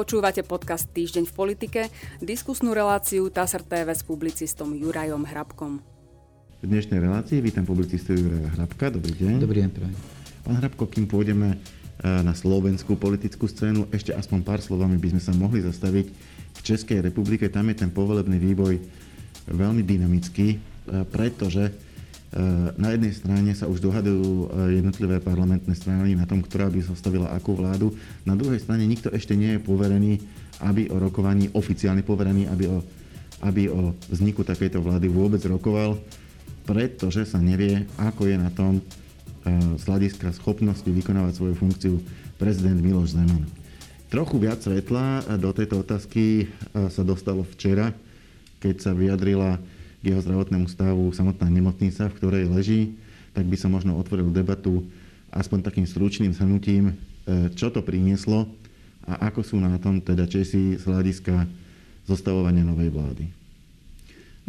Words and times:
Počúvate 0.00 0.40
podcast 0.40 0.88
Týždeň 0.96 1.28
v 1.28 1.34
politike, 1.36 1.80
diskusnú 2.24 2.72
reláciu 2.72 3.28
TASR 3.28 3.60
TV 3.60 3.92
s 3.92 4.00
publicistom 4.00 4.72
Jurajom 4.72 5.28
Hrabkom. 5.28 5.84
V 6.56 6.64
dnešnej 6.64 7.04
relácii 7.04 7.44
vítam 7.44 7.68
publicistu 7.68 8.16
Juraja 8.16 8.48
Hrabka. 8.56 8.88
Dobrý 8.96 9.12
deň. 9.12 9.44
Dobrý 9.44 9.60
deň, 9.60 9.68
prajem. 9.68 9.92
Pán 10.40 10.56
Hrabko, 10.56 10.88
kým 10.88 11.04
pôjdeme 11.04 11.52
eh, 11.52 12.24
na 12.24 12.32
slovenskú 12.32 12.96
politickú 12.96 13.44
scénu, 13.44 13.92
ešte 13.92 14.16
aspoň 14.16 14.40
pár 14.40 14.64
slovami 14.64 14.96
by 14.96 15.12
sme 15.12 15.20
sa 15.20 15.36
mohli 15.36 15.60
zastaviť 15.60 16.06
v 16.56 16.60
Českej 16.64 17.04
republike. 17.04 17.52
Tam 17.52 17.68
je 17.68 17.84
ten 17.84 17.92
povolebný 17.92 18.40
vývoj 18.40 18.80
veľmi 19.52 19.84
dynamický, 19.84 20.56
eh, 20.56 21.04
pretože 21.12 21.76
na 22.78 22.94
jednej 22.94 23.10
strane 23.10 23.50
sa 23.58 23.66
už 23.66 23.82
dohadujú 23.82 24.22
e, 24.22 24.78
jednotlivé 24.78 25.18
parlamentné 25.18 25.74
strany 25.74 26.14
na 26.14 26.30
tom, 26.30 26.38
ktorá 26.38 26.70
by 26.70 26.78
zostavila 26.78 27.26
akú 27.34 27.58
vládu. 27.58 27.90
Na 28.22 28.38
druhej 28.38 28.62
strane 28.62 28.86
nikto 28.86 29.10
ešte 29.10 29.34
nie 29.34 29.58
je 29.58 29.66
poverený, 29.66 30.22
aby 30.62 30.86
o 30.94 31.02
rokovaní, 31.02 31.50
oficiálne 31.58 32.06
poverený, 32.06 32.46
aby 32.46 32.70
o, 32.70 32.86
aby 33.42 33.66
o 33.66 33.98
vzniku 34.14 34.46
takejto 34.46 34.78
vlády 34.78 35.10
vôbec 35.10 35.42
rokoval, 35.42 35.98
pretože 36.70 37.26
sa 37.26 37.42
nevie, 37.42 37.90
ako 37.98 38.30
je 38.30 38.36
na 38.38 38.50
tom 38.54 38.78
e, 38.78 38.82
z 39.74 39.82
hľadiska 39.90 40.30
schopnosti 40.30 40.86
vykonávať 40.86 41.34
svoju 41.34 41.54
funkciu 41.58 41.98
prezident 42.38 42.78
Miloš 42.78 43.18
Zeman. 43.18 43.42
Trochu 44.06 44.38
viac 44.38 44.62
svetla 44.62 45.26
do 45.34 45.50
tejto 45.50 45.82
otázky 45.82 46.46
e, 46.46 46.84
sa 46.94 47.02
dostalo 47.02 47.42
včera, 47.42 47.90
keď 48.62 48.74
sa 48.78 48.94
vyjadrila 48.94 49.58
k 50.00 50.04
jeho 50.12 50.20
zdravotnému 50.24 50.66
stavu 50.66 51.12
samotná 51.12 51.46
nemocnica, 51.52 52.08
v 52.08 52.16
ktorej 52.16 52.44
leží, 52.48 52.96
tak 53.36 53.46
by 53.46 53.56
som 53.56 53.76
možno 53.76 53.94
otvoril 54.00 54.32
debatu 54.32 54.88
aspoň 55.30 55.62
takým 55.62 55.86
stručným 55.86 56.34
zhrnutím, 56.34 56.90
e, 56.90 56.94
čo 57.54 57.70
to 57.70 57.84
prinieslo 57.84 58.50
a 59.06 59.30
ako 59.30 59.40
sú 59.44 59.56
na 59.60 59.76
tom 59.78 60.02
teda 60.02 60.26
Česi 60.26 60.76
z 60.76 60.84
hľadiska 60.84 61.46
zostavovania 62.08 62.66
novej 62.66 62.90
vlády. 62.90 63.24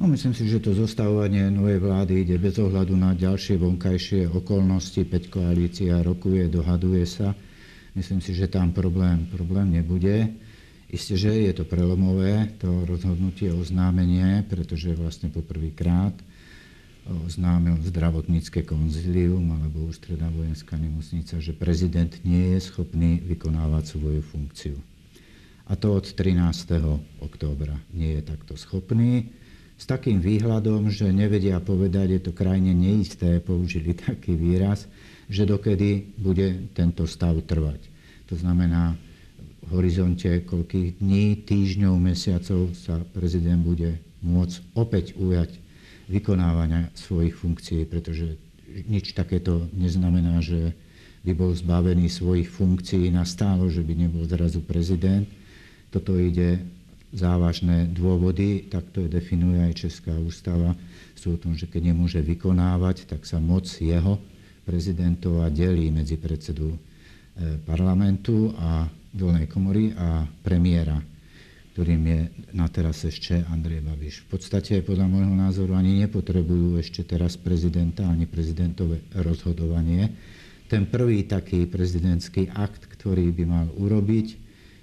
No, 0.02 0.09
myslím 0.09 0.34
si, 0.34 0.50
že 0.50 0.64
to 0.64 0.73
zostavovanie 0.73 1.52
novej 1.53 1.78
vlády 1.78 2.25
ide 2.25 2.42
bez 2.42 2.58
ohľadu 2.58 2.97
na 2.97 3.14
ďalšie 3.14 3.59
vonkajšie 3.62 4.34
okolnosti. 4.34 4.97
Peť 5.06 5.30
koalícia 5.30 6.02
rokuje, 6.02 6.50
dohaduje 6.50 7.06
sa. 7.06 7.38
Myslím 7.94 8.23
si, 8.23 8.34
že 8.34 8.50
tam 8.50 8.73
problém, 8.73 9.28
problém 9.30 9.68
nebude. 9.70 10.31
Isté, 10.92 11.16
že 11.16 11.31
je 11.31 11.53
to 11.56 11.64
prelomové, 11.64 12.52
to 12.59 12.84
rozhodnutie 12.84 13.47
oznámenie, 13.47 14.44
pretože 14.44 14.92
vlastne 14.92 15.31
poprvýkrát 15.31 16.11
oznámil 17.08 17.80
zdravotnícke 17.81 18.67
konzilium 18.67 19.56
alebo 19.56 19.88
ústredná 19.88 20.28
vojenská 20.30 20.75
nemocnica, 20.75 21.39
že 21.39 21.56
prezident 21.56 22.12
nie 22.28 22.53
je 22.53 22.59
schopný 22.67 23.23
vykonávať 23.23 23.84
svoju 23.88 24.22
funkciu. 24.22 24.78
A 25.72 25.80
to 25.80 25.95
od 25.95 26.12
13. 26.12 26.84
októbra 27.23 27.80
nie 27.95 28.19
je 28.19 28.28
takto 28.28 28.59
schopný. 28.59 29.31
S 29.80 29.88
takým 29.88 30.19
výhľadom, 30.19 30.92
že 30.92 31.09
nevedia 31.09 31.64
povedať, 31.64 32.08
je 32.19 32.22
to 32.28 32.31
krajne 32.36 32.75
neisté, 32.75 33.39
použili 33.39 33.95
taký 33.95 34.36
výraz, 34.36 34.92
že 35.31 35.47
dokedy 35.47 36.19
bude 36.19 36.69
tento 36.75 37.08
stav 37.08 37.39
trvať. 37.47 37.80
To 38.28 38.36
znamená, 38.36 39.00
horizonte 39.72 40.44
koľkých 40.44 41.00
dní, 41.00 41.39
týždňov, 41.47 41.95
mesiacov 41.97 42.75
sa 42.75 43.00
prezident 43.16 43.59
bude 43.64 43.97
môcť 44.22 44.58
opäť 44.75 45.16
ujať 45.17 45.58
vykonávania 46.11 46.91
svojich 46.94 47.33
funkcií, 47.33 47.88
pretože 47.88 48.36
nič 48.88 49.16
takéto 49.16 49.67
neznamená, 49.72 50.44
že 50.44 50.75
by 51.23 51.31
bol 51.38 51.52
zbavený 51.55 52.11
svojich 52.11 52.52
funkcií 52.52 53.13
na 53.13 53.23
stálo, 53.23 53.72
že 53.72 53.81
by 53.81 53.94
nebol 53.95 54.23
zrazu 54.28 54.59
prezident. 54.59 55.25
Toto 55.94 56.17
ide 56.19 56.59
závažné 57.11 57.91
dôvody, 57.91 58.72
tak 58.72 58.88
to 58.95 59.08
definuje 59.08 59.59
aj 59.59 59.88
Česká 59.88 60.16
ústava, 60.16 60.75
sú 61.16 61.35
o 61.35 61.41
tom, 61.41 61.53
že 61.53 61.67
keď 61.67 61.91
nemôže 61.91 62.19
vykonávať, 62.23 63.06
tak 63.06 63.28
sa 63.28 63.38
moc 63.38 63.67
jeho 63.67 64.17
prezidentova 64.63 65.51
delí 65.51 65.91
medzi 65.91 66.16
predsedu 66.16 66.72
eh, 66.72 67.59
parlamentu 67.67 68.56
a 68.57 68.88
dolnej 69.11 69.47
komory 69.51 69.91
a 69.95 70.23
premiéra, 70.44 70.99
ktorým 71.72 72.03
je 72.03 72.22
na 72.51 72.67
teraz 72.67 73.03
ešte 73.07 73.44
Andrej 73.47 73.83
Babiš. 73.83 74.27
V 74.27 74.35
podstate 74.35 74.83
podľa 74.83 75.07
môjho 75.07 75.35
názoru 75.35 75.75
ani 75.75 76.03
nepotrebujú 76.03 76.79
ešte 76.79 77.03
teraz 77.03 77.35
prezidenta 77.39 78.07
ani 78.07 78.27
prezidentové 78.27 79.03
rozhodovanie. 79.16 80.11
Ten 80.72 80.88
prvý 80.88 81.27
taký 81.27 81.67
prezidentský 81.67 82.51
akt, 82.55 82.88
ktorý 82.88 83.31
by 83.35 83.44
mal 83.44 83.67
urobiť, 83.75 84.27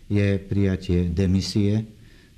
je 0.08 0.40
prijatie 0.40 1.12
demisie 1.12 1.84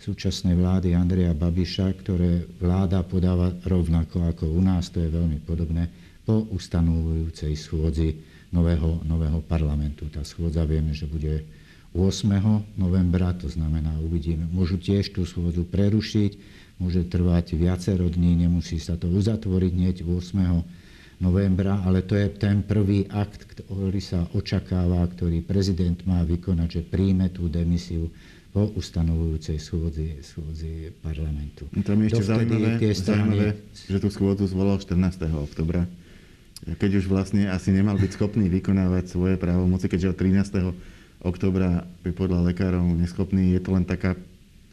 súčasnej 0.00 0.56
vlády 0.56 0.96
Andreja 0.96 1.36
Babiša, 1.36 1.92
ktoré 2.02 2.46
vláda 2.58 3.04
podáva 3.04 3.52
rovnako 3.66 4.32
ako 4.32 4.44
u 4.48 4.60
nás, 4.64 4.88
to 4.88 4.98
je 4.98 5.12
veľmi 5.12 5.44
podobné, 5.44 5.86
po 6.24 6.46
ustanovujúcej 6.50 7.52
schôdzi 7.54 8.16
nového, 8.50 9.04
nového 9.04 9.44
parlamentu. 9.44 10.08
Tá 10.08 10.24
schôdza 10.24 10.64
vieme, 10.64 10.96
že 10.96 11.04
bude 11.04 11.44
8. 11.90 12.78
novembra, 12.78 13.34
to 13.34 13.50
znamená, 13.50 13.98
uvidíme, 13.98 14.46
môžu 14.46 14.78
tiež 14.78 15.10
tú 15.10 15.26
schôdzu 15.26 15.66
prerušiť, 15.66 16.38
môže 16.78 17.02
trvať 17.10 17.58
viacero 17.58 18.06
dní, 18.06 18.46
nemusí 18.46 18.78
sa 18.78 18.94
to 18.94 19.10
uzatvoriť 19.10 19.72
hneď 19.74 19.96
8. 20.06 21.20
novembra, 21.20 21.82
ale 21.82 22.06
to 22.06 22.14
je 22.14 22.30
ten 22.30 22.62
prvý 22.62 23.10
akt, 23.10 23.42
ktorý 23.42 23.98
sa 23.98 24.24
očakáva, 24.32 25.02
ktorý 25.10 25.42
prezident 25.42 25.98
má 26.06 26.22
vykonať, 26.22 26.68
že 26.78 26.82
príjme 26.86 27.26
tú 27.34 27.50
demisiu 27.50 28.06
po 28.50 28.70
ustanovujúcej 28.74 29.58
schôdzi, 29.62 30.22
schôdzi 30.22 30.90
parlamentu. 31.02 31.70
No 31.70 31.82
to 31.86 31.94
mi 31.94 32.10
ešte 32.10 32.22
zaujímavé, 32.22 32.82
tie 32.82 32.94
strany... 32.94 33.34
zaujímavé, 33.34 33.48
že 33.74 33.98
tú 33.98 34.08
schôdzu 34.10 34.46
zvolal 34.46 34.78
14. 34.78 35.26
oktobra, 35.38 35.86
keď 36.66 37.02
už 37.02 37.10
vlastne 37.10 37.46
asi 37.50 37.70
nemal 37.70 37.98
byť 37.98 38.10
schopný 38.14 38.50
vykonávať 38.50 39.10
svoje 39.10 39.34
právomoci, 39.38 39.86
keďže 39.86 40.14
od 40.14 40.18
13 40.18 40.99
oktobra 41.20 41.84
by 42.04 42.10
podľa 42.12 42.52
lekárov 42.52 42.84
neschopný. 42.96 43.56
Je 43.56 43.60
to 43.60 43.76
len 43.76 43.84
taká 43.84 44.16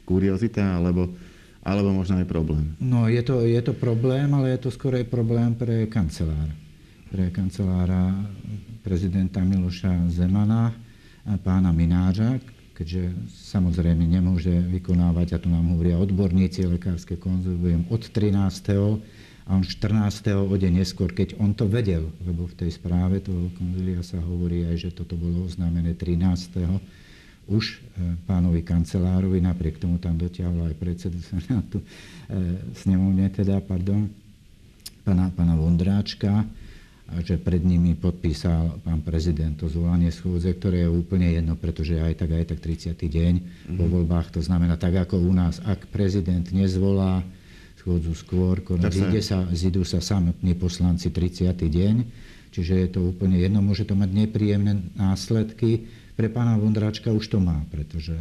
kuriozita, 0.07 0.79
alebo, 0.79 1.11
alebo 1.63 1.91
možno 1.91 2.19
aj 2.19 2.27
problém? 2.27 2.71
No, 2.79 3.11
je 3.11 3.19
to, 3.23 3.43
je 3.43 3.59
to 3.59 3.75
problém, 3.75 4.31
ale 4.31 4.55
je 4.55 4.67
to 4.67 4.69
skôr 4.71 4.95
aj 4.95 5.05
problém 5.11 5.51
pre 5.55 5.87
kancelár. 5.91 6.47
Pre 7.11 7.31
kancelára 7.31 8.15
prezidenta 8.83 9.43
Miloša 9.43 10.07
Zemana 10.11 10.71
a 11.27 11.35
pána 11.35 11.75
Mináža, 11.75 12.39
keďže 12.71 13.11
samozrejme 13.51 14.07
nemôže 14.07 14.53
vykonávať, 14.53 15.35
a 15.35 15.37
tu 15.43 15.51
nám 15.51 15.75
hovoria 15.75 15.99
odborníci, 15.99 16.63
lekárske 16.67 17.19
konzultujem 17.19 17.83
od 17.91 18.01
13 18.07 19.26
a 19.47 19.55
on 19.55 19.63
14. 19.63 20.27
o 20.35 20.55
deň 20.59 20.83
neskôr, 20.83 21.15
keď 21.15 21.39
on 21.39 21.55
to 21.55 21.71
vedel, 21.71 22.11
lebo 22.27 22.51
v 22.51 22.55
tej 22.59 22.75
správe 22.75 23.23
toho 23.23 23.47
konzilia 23.55 24.03
sa 24.03 24.19
hovorí 24.19 24.67
aj, 24.67 24.75
že 24.75 24.89
toto 24.91 25.15
bolo 25.15 25.47
oznámené 25.47 25.95
13. 25.95 26.67
už 27.47 27.63
e, 27.63 27.75
pánovi 28.27 28.59
kancelárovi, 28.59 29.39
napriek 29.39 29.79
tomu 29.79 30.03
tam 30.03 30.19
dotiahol 30.19 30.67
aj 30.67 30.75
predsedu 30.75 31.23
Senátu, 31.23 31.79
e, 31.79 31.85
snemovne 32.75 33.31
teda, 33.31 33.63
pardon, 33.63 34.11
pána, 35.07 35.31
pána 35.31 35.55
Vondráčka, 35.55 36.43
a 37.07 37.23
že 37.23 37.39
pred 37.39 37.63
nimi 37.63 37.95
podpísal 37.95 38.83
pán 38.83 38.99
prezident 38.99 39.55
to 39.55 39.71
zvolanie 39.71 40.11
schôdze, 40.11 40.51
ktoré 40.59 40.83
je 40.83 40.91
úplne 40.91 41.31
jedno, 41.31 41.55
pretože 41.55 41.95
aj 41.95 42.19
tak, 42.19 42.35
aj 42.35 42.45
tak 42.51 42.59
30. 42.59 42.99
deň 42.99 43.33
mm-hmm. 43.39 43.77
po 43.79 43.85
voľbách. 43.87 44.35
To 44.35 44.43
znamená, 44.43 44.75
tak 44.75 44.99
ako 45.07 45.23
u 45.23 45.31
nás, 45.31 45.63
ak 45.63 45.87
prezident 45.87 46.43
nezvolá 46.51 47.23
schôdzu 47.87 48.11
skôr, 48.19 48.59
zíde 48.91 49.23
sa, 49.23 49.47
zídu 49.55 49.87
sa 49.87 50.03
samotní 50.03 50.59
poslanci 50.59 51.07
30. 51.07 51.55
deň, 51.55 51.95
čiže 52.51 52.83
je 52.83 52.87
to 52.91 52.99
úplne 53.15 53.39
jedno, 53.39 53.63
môže 53.63 53.87
to 53.87 53.95
mať 53.95 54.11
nepríjemné 54.11 54.91
následky. 54.99 55.87
Pre 56.19 56.27
pána 56.27 56.59
Vondráčka 56.59 57.15
už 57.15 57.31
to 57.31 57.39
má, 57.39 57.63
pretože 57.71 58.11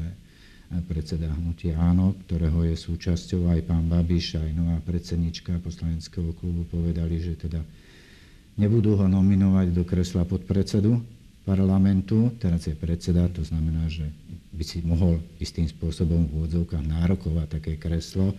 predseda 0.87 1.35
hnutia 1.35 1.75
Áno, 1.83 2.15
ktorého 2.31 2.63
je 2.63 2.79
súčasťou 2.79 3.51
aj 3.51 3.67
pán 3.67 3.91
Babiš, 3.91 4.39
aj 4.39 4.55
nová 4.55 4.79
predsednička 4.87 5.59
poslaneckého 5.59 6.31
klubu 6.39 6.63
povedali, 6.71 7.19
že 7.19 7.35
teda 7.35 7.59
nebudú 8.63 8.95
ho 8.95 9.11
nominovať 9.11 9.75
do 9.75 9.83
kresla 9.83 10.23
podpredsedu 10.23 11.03
parlamentu, 11.43 12.31
teraz 12.39 12.71
je 12.71 12.75
predseda, 12.79 13.27
to 13.35 13.43
znamená, 13.43 13.91
že 13.91 14.07
by 14.55 14.63
si 14.63 14.79
mohol 14.87 15.19
istým 15.43 15.67
spôsobom 15.67 16.31
v 16.31 16.43
úvodzovkách 16.43 16.87
nárokovať 16.87 17.47
také 17.59 17.73
kreslo, 17.79 18.31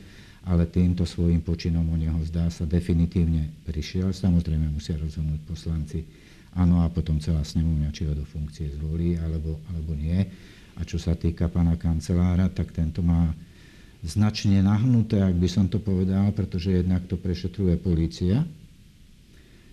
ale 0.48 0.64
týmto 0.64 1.04
svojim 1.04 1.44
počinom 1.44 1.84
o 1.84 1.96
neho 2.00 2.18
zdá 2.24 2.48
sa 2.48 2.64
definitívne 2.64 3.52
prišiel. 3.68 4.16
Samozrejme 4.16 4.72
musia 4.72 4.96
rozhodnúť 4.96 5.42
poslanci 5.44 6.08
áno 6.56 6.82
a 6.82 6.88
potom 6.88 7.20
celá 7.20 7.44
snemovňa, 7.44 7.92
či 7.92 8.08
ho 8.08 8.16
do 8.16 8.24
funkcie 8.24 8.72
zvolí 8.80 9.20
alebo, 9.20 9.60
alebo 9.70 9.92
nie. 9.94 10.24
A 10.78 10.86
čo 10.88 10.96
sa 10.96 11.20
týka 11.20 11.52
pána 11.52 11.76
kancelára, 11.76 12.48
tak 12.48 12.72
tento 12.72 13.04
má 13.04 13.36
značne 14.06 14.64
nahnuté, 14.64 15.20
ak 15.20 15.36
by 15.36 15.50
som 15.50 15.66
to 15.68 15.82
povedal, 15.82 16.32
pretože 16.32 16.70
jednak 16.70 17.04
to 17.10 17.18
prešetruje 17.18 17.76
polícia, 17.82 18.46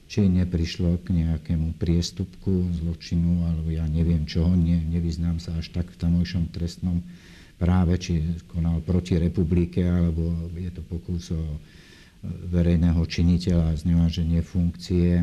či 0.08 0.26
neprišlo 0.26 1.00
k 1.00 1.22
nejakému 1.24 1.76
priestupku, 1.80 2.72
zločinu, 2.82 3.46
alebo 3.48 3.72
ja 3.72 3.84
neviem 3.88 4.28
čo, 4.28 4.44
ne, 4.52 4.80
nevyznám 4.90 5.40
sa 5.40 5.56
až 5.56 5.72
tak 5.72 5.88
v 5.92 6.00
tamojšom 6.00 6.52
trestnom 6.52 7.00
práve, 7.58 7.96
či 7.98 8.42
konal 8.50 8.82
proti 8.82 9.16
republike, 9.16 9.82
alebo 9.84 10.50
je 10.54 10.70
to 10.74 10.82
pokus 10.82 11.30
o 11.30 11.38
e, 11.40 11.58
verejného 12.50 13.00
činiteľa 13.06 13.72
a 13.72 13.78
zneváženie 13.78 14.42
funkcie 14.42 15.22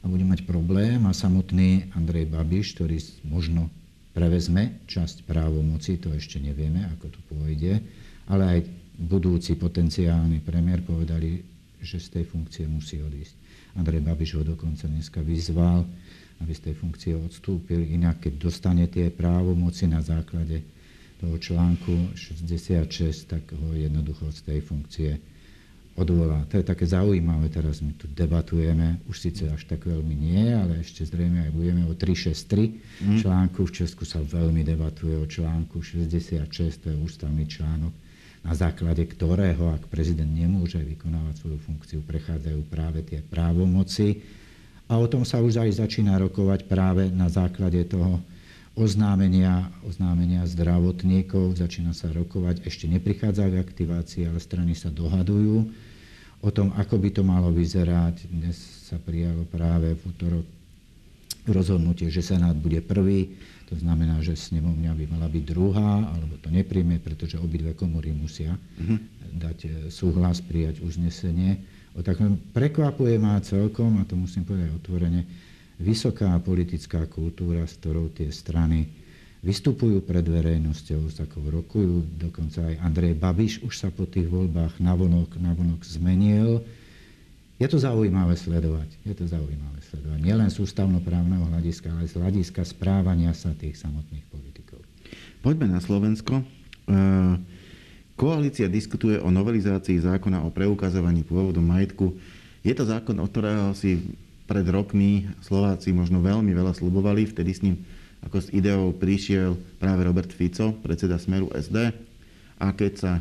a 0.00 0.04
bude 0.06 0.22
mať 0.22 0.46
problém 0.46 1.02
a 1.02 1.10
samotný 1.10 1.90
Andrej 1.98 2.30
Babiš, 2.30 2.78
ktorý 2.78 3.02
možno 3.26 3.66
prevezme 4.14 4.80
časť 4.86 5.26
právomoci, 5.26 5.98
to 5.98 6.14
ešte 6.14 6.38
nevieme, 6.38 6.86
ako 6.94 7.10
to 7.10 7.20
pôjde, 7.26 7.82
ale 8.30 8.42
aj 8.46 8.58
budúci 8.96 9.58
potenciálny 9.58 10.40
premiér 10.40 10.80
povedali, 10.86 11.42
že 11.82 12.00
z 12.00 12.22
tej 12.22 12.24
funkcie 12.24 12.64
musí 12.70 13.02
odísť. 13.02 13.34
Andrej 13.76 14.06
Babiš 14.06 14.40
ho 14.40 14.42
dokonca 14.46 14.88
dneska 14.88 15.20
vyzval, 15.20 15.84
aby 16.40 16.52
z 16.54 16.70
tej 16.70 16.74
funkcie 16.78 17.12
odstúpil, 17.18 17.84
inak 17.84 18.24
keď 18.24 18.32
dostane 18.40 18.86
tie 18.88 19.12
právomoci 19.12 19.90
na 19.90 20.00
základe 20.00 20.64
toho 21.16 21.36
článku 21.40 22.12
66, 22.12 23.24
tak 23.24 23.48
ho 23.52 23.72
jednoducho 23.72 24.28
z 24.32 24.40
tej 24.44 24.60
funkcie 24.60 25.10
odvolá. 25.96 26.44
To 26.52 26.60
je 26.60 26.64
také 26.64 26.84
zaujímavé, 26.84 27.48
teraz 27.48 27.80
my 27.80 27.96
tu 27.96 28.04
debatujeme, 28.12 29.00
už 29.08 29.16
síce 29.16 29.48
až 29.48 29.64
tak 29.64 29.88
veľmi 29.88 30.12
nie, 30.12 30.52
ale 30.52 30.84
ešte 30.84 31.08
zrejme 31.08 31.48
aj 31.48 31.50
budeme 31.56 31.82
o 31.88 31.96
363 31.96 32.68
mm. 33.00 33.18
článku. 33.24 33.64
V 33.64 33.72
Česku 33.72 34.04
sa 34.04 34.20
veľmi 34.20 34.60
debatuje 34.60 35.16
o 35.16 35.24
článku 35.24 35.80
66, 35.80 36.84
to 36.84 36.92
je 36.92 36.96
ústavný 37.00 37.48
článok, 37.48 37.96
na 38.44 38.52
základe 38.52 39.08
ktorého, 39.08 39.72
ak 39.72 39.88
prezident 39.88 40.28
nemôže 40.28 40.78
vykonávať 40.78 41.34
svoju 41.40 41.58
funkciu, 41.64 41.98
prechádzajú 42.04 42.60
práve 42.68 43.00
tie 43.02 43.24
právomoci. 43.24 44.20
A 44.86 45.02
o 45.02 45.10
tom 45.10 45.26
sa 45.26 45.42
už 45.42 45.66
aj 45.66 45.82
začína 45.82 46.14
rokovať 46.20 46.70
práve 46.70 47.10
na 47.10 47.26
základe 47.26 47.82
toho 47.88 48.22
oznámenia, 48.76 49.72
oznámenia 49.88 50.44
zdravotníkov, 50.44 51.56
začína 51.56 51.96
sa 51.96 52.12
rokovať, 52.12 52.68
ešte 52.68 52.84
neprichádza 52.86 53.48
k 53.48 53.64
aktivácii, 53.64 54.28
ale 54.28 54.38
strany 54.38 54.76
sa 54.76 54.92
dohadujú 54.92 55.64
o 56.44 56.50
tom, 56.52 56.76
ako 56.76 57.00
by 57.00 57.08
to 57.08 57.22
malo 57.24 57.48
vyzerať. 57.48 58.28
Dnes 58.28 58.60
sa 58.86 59.00
prijalo 59.00 59.48
práve 59.48 59.96
v 59.96 60.02
útorok 60.12 60.46
rozhodnutie, 61.48 62.12
že 62.12 62.20
Senát 62.20 62.54
bude 62.54 62.84
prvý, 62.84 63.32
to 63.66 63.74
znamená, 63.74 64.22
že 64.22 64.38
snemovňa 64.38 64.92
by 64.94 65.04
mala 65.10 65.26
byť 65.26 65.42
druhá, 65.42 66.06
alebo 66.12 66.38
to 66.38 66.52
nepríjme, 66.52 67.02
pretože 67.02 67.40
obidve 67.40 67.74
komory 67.74 68.14
musia 68.14 68.54
mm-hmm. 68.54 68.98
dať 69.42 69.58
e, 69.66 69.68
súhlas, 69.90 70.38
prijať 70.38 70.86
uznesenie. 70.86 71.58
O 71.98 72.04
takom 72.04 72.38
prekvapuje 72.54 73.18
ma 73.18 73.42
celkom, 73.42 73.98
a 73.98 74.06
to 74.06 74.14
musím 74.14 74.46
povedať 74.46 74.70
otvorene, 74.70 75.26
vysoká 75.76 76.32
politická 76.40 77.04
kultúra, 77.08 77.64
s 77.64 77.76
ktorou 77.76 78.08
tie 78.12 78.32
strany 78.32 78.88
vystupujú 79.44 80.02
pred 80.02 80.26
verejnosťou, 80.26 81.06
s 81.06 81.22
rokujú. 81.22 82.18
Dokonca 82.18 82.66
aj 82.66 82.82
Andrej 82.82 83.14
Babiš 83.14 83.62
už 83.62 83.74
sa 83.78 83.88
po 83.94 84.08
tých 84.08 84.26
voľbách 84.26 84.82
navonok, 84.82 85.38
navonok 85.38 85.86
zmenil. 85.86 86.66
Je 87.56 87.64
to 87.70 87.80
zaujímavé 87.80 88.36
sledovať. 88.36 88.90
Je 89.06 89.14
to 89.16 89.24
zaujímavé 89.24 89.80
sledovať. 89.80 90.18
Nielen 90.20 90.50
z 90.52 90.60
ústavnoprávneho 90.60 91.48
hľadiska, 91.48 91.88
ale 91.88 92.04
z 92.04 92.20
hľadiska 92.20 92.66
správania 92.68 93.32
sa 93.32 93.56
tých 93.56 93.80
samotných 93.80 94.26
politikov. 94.28 94.84
Poďme 95.40 95.72
na 95.72 95.80
Slovensko. 95.80 96.42
E, 96.42 96.44
koalícia 98.12 98.68
diskutuje 98.68 99.16
o 99.22 99.32
novelizácii 99.32 100.04
zákona 100.04 100.44
o 100.44 100.52
preukazovaní 100.52 101.24
pôvodu 101.24 101.62
majetku. 101.62 102.12
Je 102.60 102.74
to 102.76 102.84
zákon, 102.84 103.16
od 103.22 103.30
ktorého 103.32 103.72
si 103.72 104.04
pred 104.46 104.66
rokmi 104.66 105.26
Slováci 105.42 105.90
možno 105.90 106.22
veľmi 106.22 106.54
veľa 106.54 106.72
slubovali. 106.72 107.26
Vtedy 107.26 107.50
s 107.52 107.62
ním 107.66 107.82
ako 108.24 108.42
s 108.42 108.48
ideou 108.50 108.90
prišiel 108.96 109.54
práve 109.78 110.02
Robert 110.02 110.30
Fico, 110.32 110.74
predseda 110.74 111.20
Smeru 111.20 111.50
SD. 111.52 111.92
A 112.56 112.72
keď 112.72 112.92
sa 112.96 113.12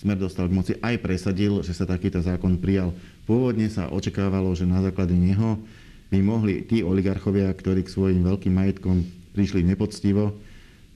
Smer 0.00 0.16
dostal 0.16 0.48
k 0.48 0.56
moci, 0.56 0.72
aj 0.80 0.96
presadil, 1.04 1.60
že 1.60 1.76
sa 1.76 1.84
takýto 1.84 2.24
zákon 2.24 2.56
prijal. 2.56 2.96
Pôvodne 3.28 3.68
sa 3.68 3.92
očakávalo, 3.92 4.48
že 4.56 4.64
na 4.64 4.80
základe 4.80 5.12
neho 5.12 5.60
by 6.08 6.18
mohli 6.24 6.64
tí 6.64 6.80
oligarchovia, 6.80 7.52
ktorí 7.52 7.84
k 7.84 7.92
svojim 7.92 8.24
veľkým 8.24 8.50
majetkom 8.50 9.04
prišli 9.36 9.60
nepoctivo, 9.60 10.34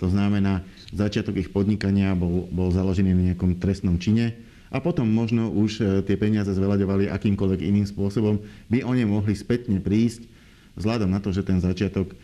to 0.00 0.10
znamená, 0.10 0.66
začiatok 0.90 1.38
ich 1.38 1.52
podnikania 1.54 2.18
bol, 2.18 2.50
bol 2.50 2.74
založený 2.74 3.14
na 3.14 3.22
nejakom 3.32 3.62
trestnom 3.62 4.00
čine, 4.00 4.34
a 4.74 4.82
potom 4.82 5.06
možno 5.06 5.54
už 5.54 5.70
e, 5.78 5.82
tie 6.02 6.18
peniaze 6.18 6.50
zvelaďovali 6.50 7.06
akýmkoľvek 7.06 7.60
iným 7.62 7.86
spôsobom, 7.86 8.42
by 8.66 8.82
o 8.82 8.90
ne 8.90 9.06
mohli 9.06 9.38
spätne 9.38 9.78
prísť, 9.78 10.26
vzhľadom 10.74 11.14
na 11.14 11.22
to, 11.22 11.30
že 11.30 11.46
ten 11.46 11.62
začiatok 11.62 12.10
e, 12.10 12.14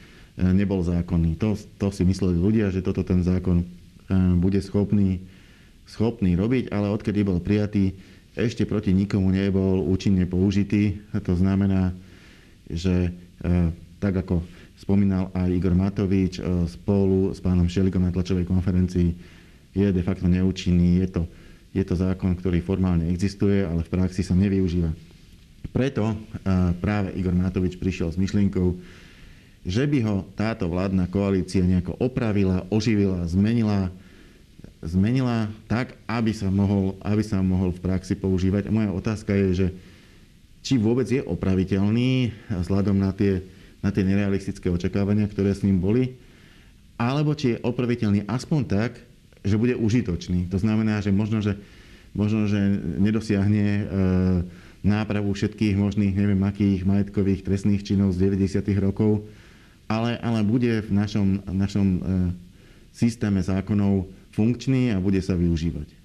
nebol 0.50 0.82
zákonný. 0.82 1.38
To, 1.38 1.55
to 1.55 1.94
si 1.94 2.02
mysleli 2.02 2.35
ľudia, 2.35 2.75
že 2.75 2.82
toto 2.82 3.06
ten 3.06 3.23
zákon 3.23 3.62
e, 3.62 3.67
bude 4.43 4.58
schopný, 4.58 5.23
schopný 5.87 6.35
robiť, 6.35 6.75
ale 6.75 6.91
odkedy 6.91 7.23
bol 7.23 7.38
prijatý, 7.38 7.94
ešte 8.35 8.67
proti 8.67 8.91
nikomu 8.91 9.31
nebol 9.31 9.87
účinne 9.87 10.26
použitý. 10.26 11.02
To 11.26 11.35
znamená, 11.35 11.91
že 12.70 13.11
tak 13.99 14.23
ako 14.23 14.47
spomínal 14.79 15.35
aj 15.35 15.50
Igor 15.50 15.75
Matovič 15.75 16.38
spolu 16.70 17.35
s 17.35 17.43
pánom 17.43 17.67
Šelikom 17.67 17.99
na 17.99 18.14
tlačovej 18.14 18.47
konferencii, 18.47 19.19
je 19.75 19.87
de 19.91 20.02
facto 20.06 20.31
neúčinný. 20.31 21.02
Je 21.02 21.08
to 21.11 21.23
je 21.71 21.85
to 21.87 21.95
zákon, 21.95 22.35
ktorý 22.35 22.59
formálne 22.63 23.07
existuje, 23.11 23.63
ale 23.63 23.87
v 23.87 23.93
praxi 23.95 24.27
sa 24.27 24.35
nevyužíva. 24.35 24.91
Preto 25.71 26.19
práve 26.83 27.15
Igor 27.15 27.31
Matovič 27.31 27.79
prišiel 27.79 28.11
s 28.11 28.19
myšlienkou, 28.19 28.75
že 29.63 29.85
by 29.87 29.99
ho 30.03 30.17
táto 30.35 30.67
vládna 30.67 31.07
koalícia 31.07 31.63
nejako 31.63 31.95
opravila, 32.01 32.67
oživila, 32.73 33.23
zmenila, 33.29 33.93
zmenila 34.81 35.53
tak, 35.69 35.95
aby 36.09 36.33
sa, 36.33 36.49
mohol, 36.49 36.97
aby 37.05 37.23
sa 37.23 37.39
mohol 37.45 37.71
v 37.71 37.85
praxi 37.85 38.17
používať. 38.17 38.67
A 38.67 38.75
moja 38.75 38.91
otázka 38.91 39.31
je, 39.37 39.49
že 39.53 39.67
či 40.65 40.81
vôbec 40.81 41.07
je 41.07 41.21
opraviteľný 41.23 42.33
vzhľadom 42.51 42.97
na 42.97 43.13
tie, 43.13 43.45
na 43.85 43.93
tie 43.93 44.03
nerealistické 44.03 44.73
očakávania, 44.73 45.29
ktoré 45.29 45.53
s 45.53 45.63
ním 45.63 45.79
boli, 45.79 46.17
alebo 46.97 47.37
či 47.37 47.55
je 47.55 47.63
opraviteľný 47.63 48.27
aspoň 48.27 48.61
tak, 48.65 48.93
že 49.45 49.57
bude 49.57 49.75
užitočný. 49.77 50.49
To 50.53 50.59
znamená, 50.61 51.01
že 51.01 51.13
možno, 51.13 51.41
že, 51.41 51.57
možno, 52.13 52.47
že 52.47 52.61
nedosiahne 53.01 53.65
e, 53.65 53.85
nápravu 54.81 55.33
všetkých 55.33 55.77
možných, 55.77 56.17
neviem 56.17 56.41
akých 56.41 56.89
majetkových 56.89 57.45
trestných 57.45 57.85
činov 57.85 58.17
z 58.17 58.33
90. 58.33 58.65
rokov, 58.81 59.29
ale, 59.91 60.17
ale 60.23 60.41
bude 60.47 60.81
v 60.81 60.91
našom, 60.91 61.45
našom 61.51 61.87
e, 61.87 62.01
systéme 62.95 63.43
zákonov 63.45 64.09
funkčný 64.33 64.95
a 64.95 65.03
bude 65.03 65.21
sa 65.21 65.37
využívať. 65.37 66.00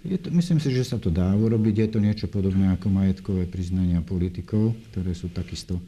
Je 0.00 0.16
to, 0.16 0.32
myslím 0.32 0.56
si, 0.64 0.72
že 0.72 0.88
sa 0.88 0.96
to 0.96 1.12
dá 1.12 1.28
urobiť. 1.36 1.74
Je 1.76 1.88
to 1.92 1.98
niečo 2.00 2.26
podobné 2.32 2.72
ako 2.72 2.88
majetkové 2.88 3.44
priznania 3.44 4.00
politikov, 4.00 4.72
ktoré 4.88 5.12
sú 5.12 5.28
takisto 5.28 5.76
e, 5.76 5.82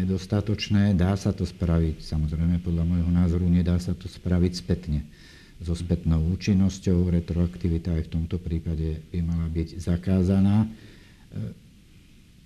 nedostatočné. 0.00 0.96
Dá 0.96 1.12
sa 1.20 1.36
to 1.36 1.44
spraviť, 1.44 2.00
samozrejme 2.00 2.64
podľa 2.64 2.84
môjho 2.88 3.10
názoru 3.12 3.44
nedá 3.44 3.76
sa 3.76 3.92
to 3.92 4.08
spraviť 4.08 4.52
spätne 4.56 5.04
so 5.62 5.74
spätnou 5.76 6.22
účinnosťou. 6.34 7.10
Retroaktivita 7.10 7.94
aj 7.94 8.10
v 8.10 8.12
tomto 8.20 8.36
prípade 8.42 9.02
by 9.12 9.20
mala 9.22 9.46
byť 9.50 9.78
zakázaná. 9.78 10.64
E, 10.64 10.68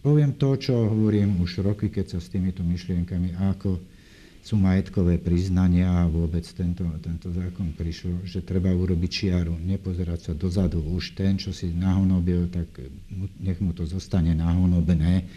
poviem 0.05 0.37
to, 0.37 0.59
čo 0.61 0.89
hovorím 0.89 1.41
už 1.41 1.65
roky, 1.65 1.89
keď 1.89 2.17
sa 2.17 2.19
s 2.21 2.29
týmito 2.29 2.61
myšlienkami, 2.61 3.39
ako 3.53 3.81
sú 4.39 4.57
majetkové 4.57 5.21
priznania 5.21 5.93
a 5.93 6.09
vôbec 6.09 6.47
tento, 6.57 6.87
tento 7.05 7.29
zákon 7.29 7.75
prišiel, 7.75 8.25
že 8.25 8.41
treba 8.41 8.73
urobiť 8.73 9.11
čiaru, 9.11 9.53
nepozerať 9.61 10.31
sa 10.31 10.33
dozadu. 10.33 10.81
Už 10.81 11.13
ten, 11.19 11.37
čo 11.37 11.53
si 11.53 11.69
nahonobil, 11.69 12.49
tak 12.49 12.71
nech 13.43 13.61
mu 13.61 13.77
to 13.77 13.85
zostane 13.85 14.33
nahonobené, 14.33 15.29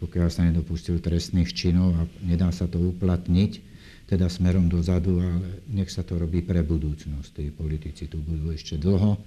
pokiaľ 0.00 0.28
sa 0.32 0.48
nedopustil 0.48 1.02
trestných 1.02 1.52
činov 1.52 1.92
a 1.98 2.02
nedá 2.24 2.48
sa 2.54 2.64
to 2.64 2.80
uplatniť 2.80 3.73
teda 4.14 4.30
smerom 4.30 4.70
dozadu, 4.70 5.18
ale 5.18 5.66
nech 5.66 5.90
sa 5.90 6.06
to 6.06 6.14
robí 6.14 6.38
pre 6.46 6.62
budúcnosť. 6.62 7.34
Tí 7.34 7.50
politici 7.50 8.06
tu 8.06 8.22
budú 8.22 8.54
ešte 8.54 8.78
dlho, 8.78 9.18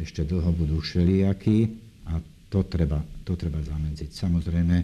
ešte 0.00 0.24
dlho 0.24 0.48
budú 0.56 0.80
všelijakí 0.80 1.68
a 2.08 2.24
to 2.48 2.64
treba, 2.64 3.04
to 3.28 3.36
treba 3.36 3.60
zamedziť. 3.60 4.10
Samozrejme, 4.16 4.76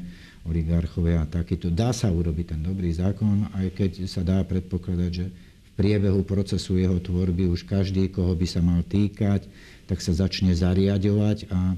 oligarchovia 0.44 1.24
a 1.24 1.30
takýto. 1.30 1.72
Dá 1.72 1.96
sa 1.96 2.12
urobiť 2.12 2.52
ten 2.52 2.60
dobrý 2.60 2.92
zákon, 2.92 3.48
aj 3.56 3.66
keď 3.72 3.90
sa 4.04 4.20
dá 4.20 4.44
predpokladať, 4.44 5.10
že 5.10 5.26
v 5.32 5.70
priebehu 5.72 6.20
procesu 6.28 6.76
jeho 6.76 7.00
tvorby 7.00 7.48
už 7.48 7.64
každý, 7.64 8.12
koho 8.12 8.36
by 8.36 8.44
sa 8.44 8.60
mal 8.60 8.84
týkať, 8.84 9.48
tak 9.88 10.04
sa 10.04 10.12
začne 10.12 10.52
zariadovať 10.52 11.48
a 11.48 11.74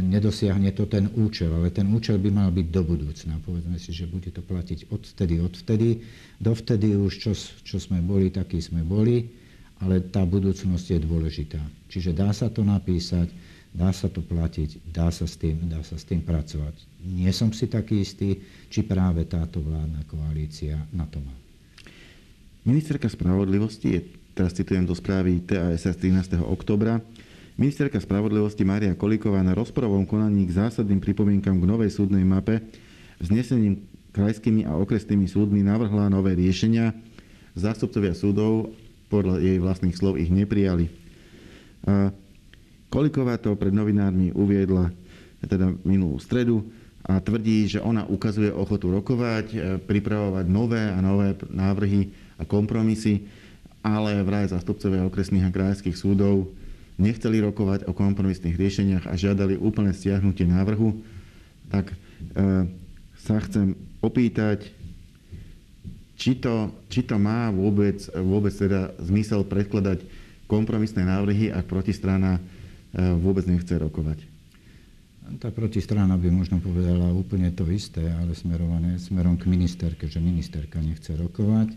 nedosiahne 0.00 0.72
to 0.72 0.88
ten 0.88 1.12
účel, 1.12 1.52
ale 1.52 1.68
ten 1.68 1.84
účel 1.92 2.16
by 2.16 2.30
mal 2.32 2.48
byť 2.48 2.66
do 2.72 2.82
budúcna. 2.86 3.36
Povedzme 3.44 3.76
si, 3.76 3.92
že 3.92 4.08
bude 4.08 4.32
to 4.32 4.40
platiť 4.40 4.88
odvtedy, 4.88 5.36
odvtedy. 5.42 5.88
Dovtedy 6.40 6.96
už, 6.96 7.12
čo, 7.20 7.32
čo 7.36 7.76
sme 7.76 8.00
boli, 8.00 8.32
takí 8.32 8.62
sme 8.62 8.80
boli, 8.80 9.28
ale 9.84 10.00
tá 10.00 10.24
budúcnosť 10.24 10.86
je 10.96 10.98
dôležitá. 11.02 11.60
Čiže 11.92 12.16
dá 12.16 12.32
sa 12.32 12.48
to 12.48 12.64
napísať, 12.64 13.28
dá 13.74 13.92
sa 13.92 14.08
to 14.08 14.24
platiť, 14.24 14.88
dá 14.88 15.12
sa 15.12 15.28
s 15.28 15.36
tým, 15.36 15.68
dá 15.68 15.84
sa 15.84 16.00
s 16.00 16.04
tým 16.06 16.24
pracovať. 16.24 16.76
Nie 17.02 17.34
som 17.34 17.50
si 17.50 17.66
taký 17.66 18.00
istý, 18.04 18.38
či 18.70 18.86
práve 18.86 19.28
táto 19.28 19.60
vládna 19.60 20.06
koalícia 20.08 20.78
na 20.94 21.04
to 21.04 21.20
má. 21.20 21.34
Ministerka 22.62 23.10
spravodlivosti, 23.10 23.98
teraz 24.38 24.54
citujem 24.54 24.86
do 24.86 24.94
správy 24.94 25.42
TASS 25.42 25.98
13. 25.98 26.38
oktobra, 26.46 27.02
Ministerka 27.60 28.00
spravodlivosti 28.00 28.64
Mária 28.64 28.96
Kolíková 28.96 29.44
na 29.44 29.52
rozporovom 29.52 30.08
konaní 30.08 30.48
k 30.48 30.56
zásadným 30.56 31.04
pripomienkam 31.04 31.60
k 31.60 31.68
novej 31.68 31.92
súdnej 31.92 32.24
mape 32.24 32.64
vznesením 33.20 33.84
krajskými 34.16 34.64
a 34.64 34.72
okresnými 34.80 35.28
súdmi 35.28 35.60
navrhla 35.60 36.08
nové 36.08 36.32
riešenia. 36.32 36.96
Zástupcovia 37.52 38.16
súdov 38.16 38.72
podľa 39.12 39.44
jej 39.44 39.60
vlastných 39.60 39.92
slov 39.92 40.16
ich 40.16 40.32
neprijali. 40.32 40.88
Koliková 42.88 43.36
to 43.36 43.52
pred 43.52 43.76
novinármi 43.76 44.32
uviedla 44.32 44.88
teda 45.44 45.76
minulú 45.84 46.16
stredu 46.24 46.64
a 47.04 47.20
tvrdí, 47.20 47.68
že 47.68 47.84
ona 47.84 48.08
ukazuje 48.08 48.48
ochotu 48.48 48.94
rokovať, 48.94 49.46
e, 49.50 49.58
pripravovať 49.82 50.46
nové 50.46 50.86
a 50.86 51.02
nové 51.02 51.34
návrhy 51.50 52.14
a 52.38 52.46
kompromisy, 52.46 53.26
ale 53.82 54.22
vraj 54.22 54.46
zástupcovia 54.54 55.02
okresných 55.10 55.50
a 55.50 55.50
krajských 55.50 55.98
súdov 55.98 56.54
nechceli 57.00 57.40
rokovať 57.40 57.88
o 57.88 57.96
kompromisných 57.96 58.56
riešeniach 58.56 59.04
a 59.08 59.14
žiadali 59.16 59.56
úplné 59.56 59.96
stiahnutie 59.96 60.44
návrhu, 60.44 61.00
tak 61.72 61.92
e, 61.92 61.96
sa 63.16 63.40
chcem 63.40 63.78
opýtať, 64.04 64.68
či 66.18 66.38
to, 66.38 66.70
či 66.92 67.02
to 67.02 67.16
má 67.16 67.48
vôbec, 67.48 67.98
vôbec 68.20 68.52
teda 68.52 68.92
zmysel 69.00 69.42
predkladať 69.46 70.04
kompromisné 70.46 71.08
návrhy, 71.08 71.48
ak 71.48 71.64
protistrana 71.64 72.36
e, 72.36 72.40
vôbec 73.16 73.48
nechce 73.48 73.72
rokovať. 73.72 74.20
Tá 75.40 75.48
protistrana 75.48 76.18
by 76.18 76.28
možno 76.28 76.60
povedala 76.60 77.08
úplne 77.14 77.48
to 77.54 77.64
isté, 77.72 78.04
ale 78.04 78.36
smerované 78.36 79.00
smerom 79.00 79.40
k 79.40 79.48
ministerke, 79.48 80.10
že 80.10 80.20
ministerka 80.20 80.82
nechce 80.82 81.14
rokovať 81.14 81.72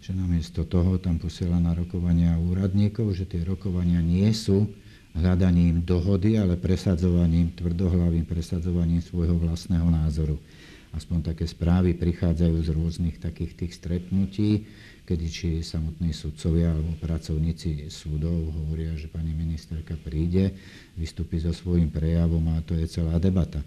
že 0.00 0.12
namiesto 0.14 0.62
toho 0.64 1.00
tam 1.00 1.18
posiela 1.18 1.56
na 1.58 1.72
rokovania 1.72 2.36
úradníkov, 2.38 3.16
že 3.16 3.26
tie 3.26 3.42
rokovania 3.42 3.98
nie 4.00 4.28
sú 4.30 4.68
hľadaním 5.16 5.82
dohody, 5.82 6.36
ale 6.36 6.60
presadzovaním, 6.60 7.56
tvrdohlavým 7.56 8.28
presadzovaním 8.28 9.00
svojho 9.00 9.34
vlastného 9.40 9.88
názoru. 9.88 10.36
Aspoň 10.92 11.32
také 11.32 11.44
správy 11.44 11.92
prichádzajú 11.92 12.56
z 12.64 12.68
rôznych 12.72 13.16
takých 13.20 13.52
tých 13.52 13.72
stretnutí, 13.76 14.64
kedy 15.04 15.26
či 15.28 15.48
samotní 15.60 16.16
sudcovia 16.16 16.72
alebo 16.72 16.96
pracovníci 16.98 17.92
súdov 17.92 18.52
hovoria, 18.52 18.96
že 18.96 19.06
pani 19.06 19.36
ministerka 19.36 19.94
príde, 20.00 20.56
vystúpi 20.96 21.36
so 21.36 21.52
svojím 21.52 21.92
prejavom 21.92 22.42
a 22.56 22.64
to 22.64 22.72
je 22.76 22.88
celá 22.88 23.20
debata. 23.20 23.60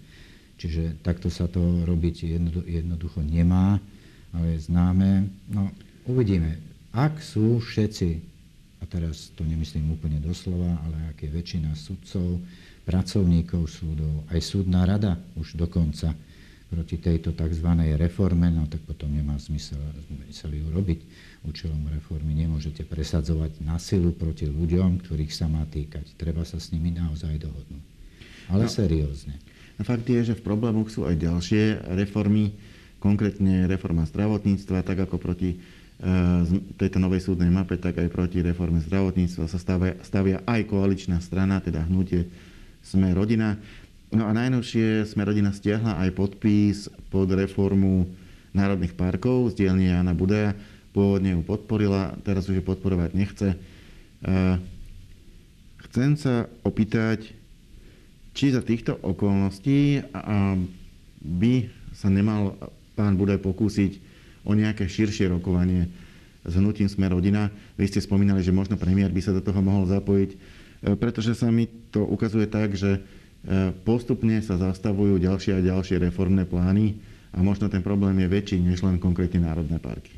Čiže 0.60 1.00
takto 1.00 1.32
sa 1.32 1.48
to 1.48 1.86
robiť 1.88 2.36
jednoducho 2.68 3.24
nemá, 3.24 3.80
ale 4.36 4.58
je 4.58 4.68
známe. 4.68 5.30
No, 5.48 5.72
Uvidíme, 6.08 6.56
ak 6.96 7.20
sú 7.20 7.60
všetci, 7.60 8.08
a 8.80 8.84
teraz 8.88 9.28
to 9.36 9.44
nemyslím 9.44 9.92
úplne 9.92 10.16
doslova, 10.18 10.80
ale 10.88 11.12
ak 11.12 11.20
je 11.20 11.30
väčšina 11.30 11.76
sudcov, 11.76 12.40
pracovníkov 12.88 13.68
súdov, 13.68 14.24
aj 14.32 14.40
súdna 14.40 14.88
rada 14.88 15.20
už 15.36 15.54
dokonca 15.54 16.16
proti 16.70 16.96
tejto 17.02 17.34
tzv. 17.34 17.68
reforme, 17.98 18.46
no 18.48 18.64
tak 18.70 18.80
potom 18.86 19.10
nemá 19.10 19.34
zmysel, 19.42 19.78
zmysel 20.06 20.54
ju 20.54 20.66
robiť. 20.70 21.00
Účelom 21.40 21.88
reformy 21.90 22.36
nemôžete 22.36 22.86
presadzovať 22.86 23.64
na 23.64 23.80
silu 23.82 24.14
proti 24.14 24.46
ľuďom, 24.46 25.02
ktorých 25.02 25.32
sa 25.34 25.50
má 25.50 25.66
týkať. 25.66 26.14
Treba 26.14 26.46
sa 26.46 26.62
s 26.62 26.70
nimi 26.70 26.94
naozaj 26.94 27.42
dohodnúť. 27.42 27.84
Ale 28.54 28.66
no, 28.66 28.70
seriózne. 28.70 29.34
A 29.78 29.86
fakt 29.86 30.06
je, 30.06 30.20
že 30.20 30.38
v 30.38 30.46
problémoch 30.46 30.92
sú 30.92 31.08
aj 31.08 31.16
ďalšie 31.18 31.90
reformy, 31.96 32.54
konkrétne 33.00 33.64
reforma 33.66 34.04
zdravotníctva, 34.04 34.84
tak 34.84 35.08
ako 35.08 35.16
proti 35.16 35.58
tejto 36.80 36.96
novej 36.96 37.20
súdnej 37.28 37.52
mape, 37.52 37.76
tak 37.76 38.00
aj 38.00 38.08
proti 38.08 38.40
reforme 38.40 38.80
zdravotníctva 38.80 39.44
sa 39.44 39.60
stavia, 39.60 40.00
stavia 40.00 40.40
aj 40.48 40.72
koaličná 40.72 41.20
strana, 41.20 41.60
teda 41.60 41.84
hnutie 41.84 42.24
Sme 42.80 43.12
rodina. 43.12 43.60
No 44.08 44.24
a 44.24 44.32
najnovšie 44.32 45.04
Sme 45.04 45.28
rodina 45.28 45.52
stiahla 45.52 46.00
aj 46.00 46.16
podpis 46.16 46.88
pod 47.12 47.28
reformu 47.28 48.08
národných 48.56 48.96
parkov 48.96 49.52
z 49.52 49.62
dielne 49.62 49.92
Jana 49.92 50.16
Budaja. 50.16 50.56
Pôvodne 50.90 51.36
ju 51.36 51.44
podporila, 51.44 52.16
teraz 52.26 52.48
už 52.48 52.58
ju 52.58 52.64
podporovať 52.64 53.10
nechce. 53.14 53.54
Chcem 55.86 56.10
sa 56.16 56.50
opýtať, 56.66 57.30
či 58.34 58.50
za 58.50 58.64
týchto 58.64 58.98
okolností 58.98 60.02
by 61.20 61.54
sa 61.94 62.08
nemal 62.08 62.56
pán 62.98 63.14
Budaj 63.14 63.38
pokúsiť 63.44 64.09
o 64.44 64.52
nejaké 64.56 64.88
širšie 64.88 65.28
rokovanie 65.30 65.90
s 66.44 66.52
hnutím 66.56 66.88
Sme 66.88 67.12
rodina. 67.12 67.52
Vy 67.76 67.92
ste 67.92 68.00
spomínali, 68.00 68.40
že 68.40 68.54
možno 68.54 68.80
premiér 68.80 69.12
by 69.12 69.20
sa 69.20 69.36
do 69.36 69.44
toho 69.44 69.60
mohol 69.60 69.84
zapojiť, 69.88 70.30
e, 70.32 70.36
pretože 70.96 71.36
sa 71.36 71.52
mi 71.52 71.68
to 71.92 72.04
ukazuje 72.04 72.48
tak, 72.48 72.72
že 72.72 72.96
e, 72.96 73.00
postupne 73.84 74.40
sa 74.40 74.56
zastavujú 74.56 75.20
ďalšie 75.20 75.60
a 75.60 75.64
ďalšie 75.64 76.00
reformné 76.00 76.48
plány 76.48 76.96
a 77.36 77.44
možno 77.44 77.68
ten 77.68 77.84
problém 77.84 78.16
je 78.24 78.28
väčší 78.32 78.58
než 78.58 78.80
len 78.82 78.96
konkrétne 78.96 79.44
národné 79.44 79.76
parky. 79.76 80.16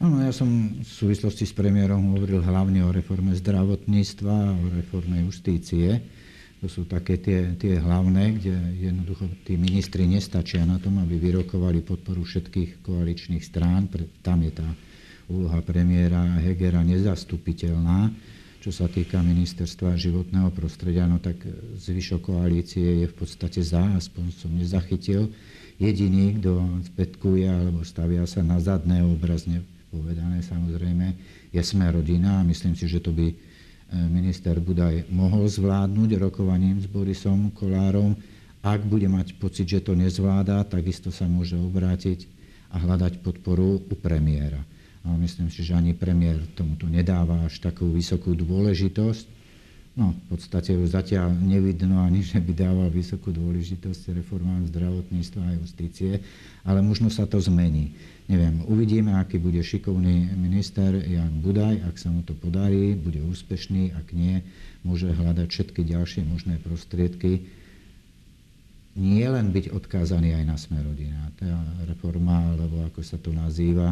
Áno, 0.00 0.16
ja 0.24 0.32
som 0.32 0.48
v 0.80 0.88
súvislosti 0.88 1.44
s 1.44 1.52
premiérom 1.52 2.16
hovoril 2.16 2.40
hlavne 2.40 2.80
o 2.88 2.88
reforme 2.88 3.36
zdravotníctva 3.36 4.56
o 4.56 4.64
reforme 4.72 5.28
justície 5.28 6.00
to 6.60 6.68
sú 6.68 6.84
také 6.84 7.16
tie, 7.16 7.56
tie 7.56 7.80
hlavné, 7.80 8.36
kde 8.36 8.52
jednoducho 8.84 9.24
tí 9.48 9.56
ministri 9.56 10.04
nestačia 10.04 10.68
na 10.68 10.76
tom, 10.76 11.00
aby 11.00 11.16
vyrokovali 11.16 11.80
podporu 11.80 12.20
všetkých 12.20 12.84
koaličných 12.84 13.40
strán. 13.40 13.88
Tam 14.20 14.44
je 14.44 14.52
tá 14.52 14.68
úloha 15.32 15.64
premiéra 15.64 16.36
Hegera 16.44 16.84
nezastupiteľná. 16.84 18.12
Čo 18.60 18.76
sa 18.76 18.92
týka 18.92 19.24
ministerstva 19.24 19.96
životného 19.96 20.52
prostredia, 20.52 21.08
no 21.08 21.16
tak 21.16 21.40
zvyšok 21.80 22.28
koalície 22.28 23.00
je 23.00 23.06
v 23.08 23.14
podstate 23.16 23.64
za, 23.64 23.80
aspoň 23.96 24.24
som 24.36 24.52
nezachytil. 24.52 25.32
Jediný, 25.80 26.36
kto 26.36 26.60
spätkuje 26.92 27.48
alebo 27.48 27.80
stavia 27.88 28.28
sa 28.28 28.44
na 28.44 28.60
zadné 28.60 29.00
obrazne 29.00 29.64
povedané 29.88 30.44
samozrejme, 30.44 31.16
je 31.56 31.62
sme 31.64 31.88
rodina 31.88 32.44
a 32.44 32.46
myslím 32.46 32.76
si, 32.76 32.84
že 32.84 33.00
to 33.00 33.16
by 33.16 33.32
minister 33.90 34.54
Budaj 34.62 35.10
mohol 35.10 35.50
zvládnuť 35.50 36.10
rokovaním 36.18 36.78
s 36.78 36.86
Borisom 36.86 37.50
Kolárom. 37.50 38.14
Ak 38.62 38.84
bude 38.84 39.08
mať 39.08 39.40
pocit, 39.40 39.66
že 39.66 39.82
to 39.82 39.98
nezvláda, 39.98 40.62
takisto 40.68 41.10
sa 41.10 41.26
môže 41.26 41.56
obrátiť 41.56 42.28
a 42.70 42.78
hľadať 42.78 43.24
podporu 43.24 43.82
u 43.82 43.94
premiéra. 43.98 44.62
Ale 45.00 45.16
myslím 45.24 45.48
si, 45.48 45.64
že 45.64 45.74
ani 45.74 45.96
premiér 45.96 46.44
tomuto 46.52 46.84
nedáva 46.86 47.48
až 47.48 47.58
takú 47.58 47.88
vysokú 47.88 48.36
dôležitosť 48.36 49.39
No, 49.98 50.14
v 50.14 50.24
podstate 50.38 50.78
už 50.78 50.94
zatiaľ 50.94 51.34
nevidno 51.34 51.98
ani, 51.98 52.22
že 52.22 52.38
by 52.38 52.54
dával 52.54 52.88
vysokú 52.94 53.34
dôležitosť 53.34 54.14
reformám 54.22 54.70
zdravotníctva 54.70 55.42
a 55.42 55.56
justície, 55.58 56.22
ale 56.62 56.78
možno 56.78 57.10
sa 57.10 57.26
to 57.26 57.42
zmení. 57.42 57.90
Neviem, 58.30 58.62
uvidíme, 58.70 59.18
aký 59.18 59.42
bude 59.42 59.58
šikovný 59.58 60.30
minister 60.38 60.94
Jan 60.94 61.42
Budaj, 61.42 61.82
ak 61.90 61.98
sa 61.98 62.14
mu 62.14 62.22
to 62.22 62.38
podarí, 62.38 62.94
bude 62.94 63.18
úspešný, 63.18 63.90
ak 63.98 64.14
nie, 64.14 64.46
môže 64.86 65.10
hľadať 65.10 65.50
všetky 65.50 65.82
ďalšie 65.82 66.22
možné 66.22 66.62
prostriedky, 66.62 67.50
nie 68.94 69.26
len 69.26 69.50
byť 69.50 69.74
odkázaný 69.74 70.38
aj 70.38 70.44
na 70.46 70.56
smerodina. 70.58 71.34
Tá 71.34 71.50
reforma, 71.90 72.54
alebo 72.54 72.86
ako 72.86 73.02
sa 73.02 73.18
to 73.18 73.34
nazýva, 73.34 73.90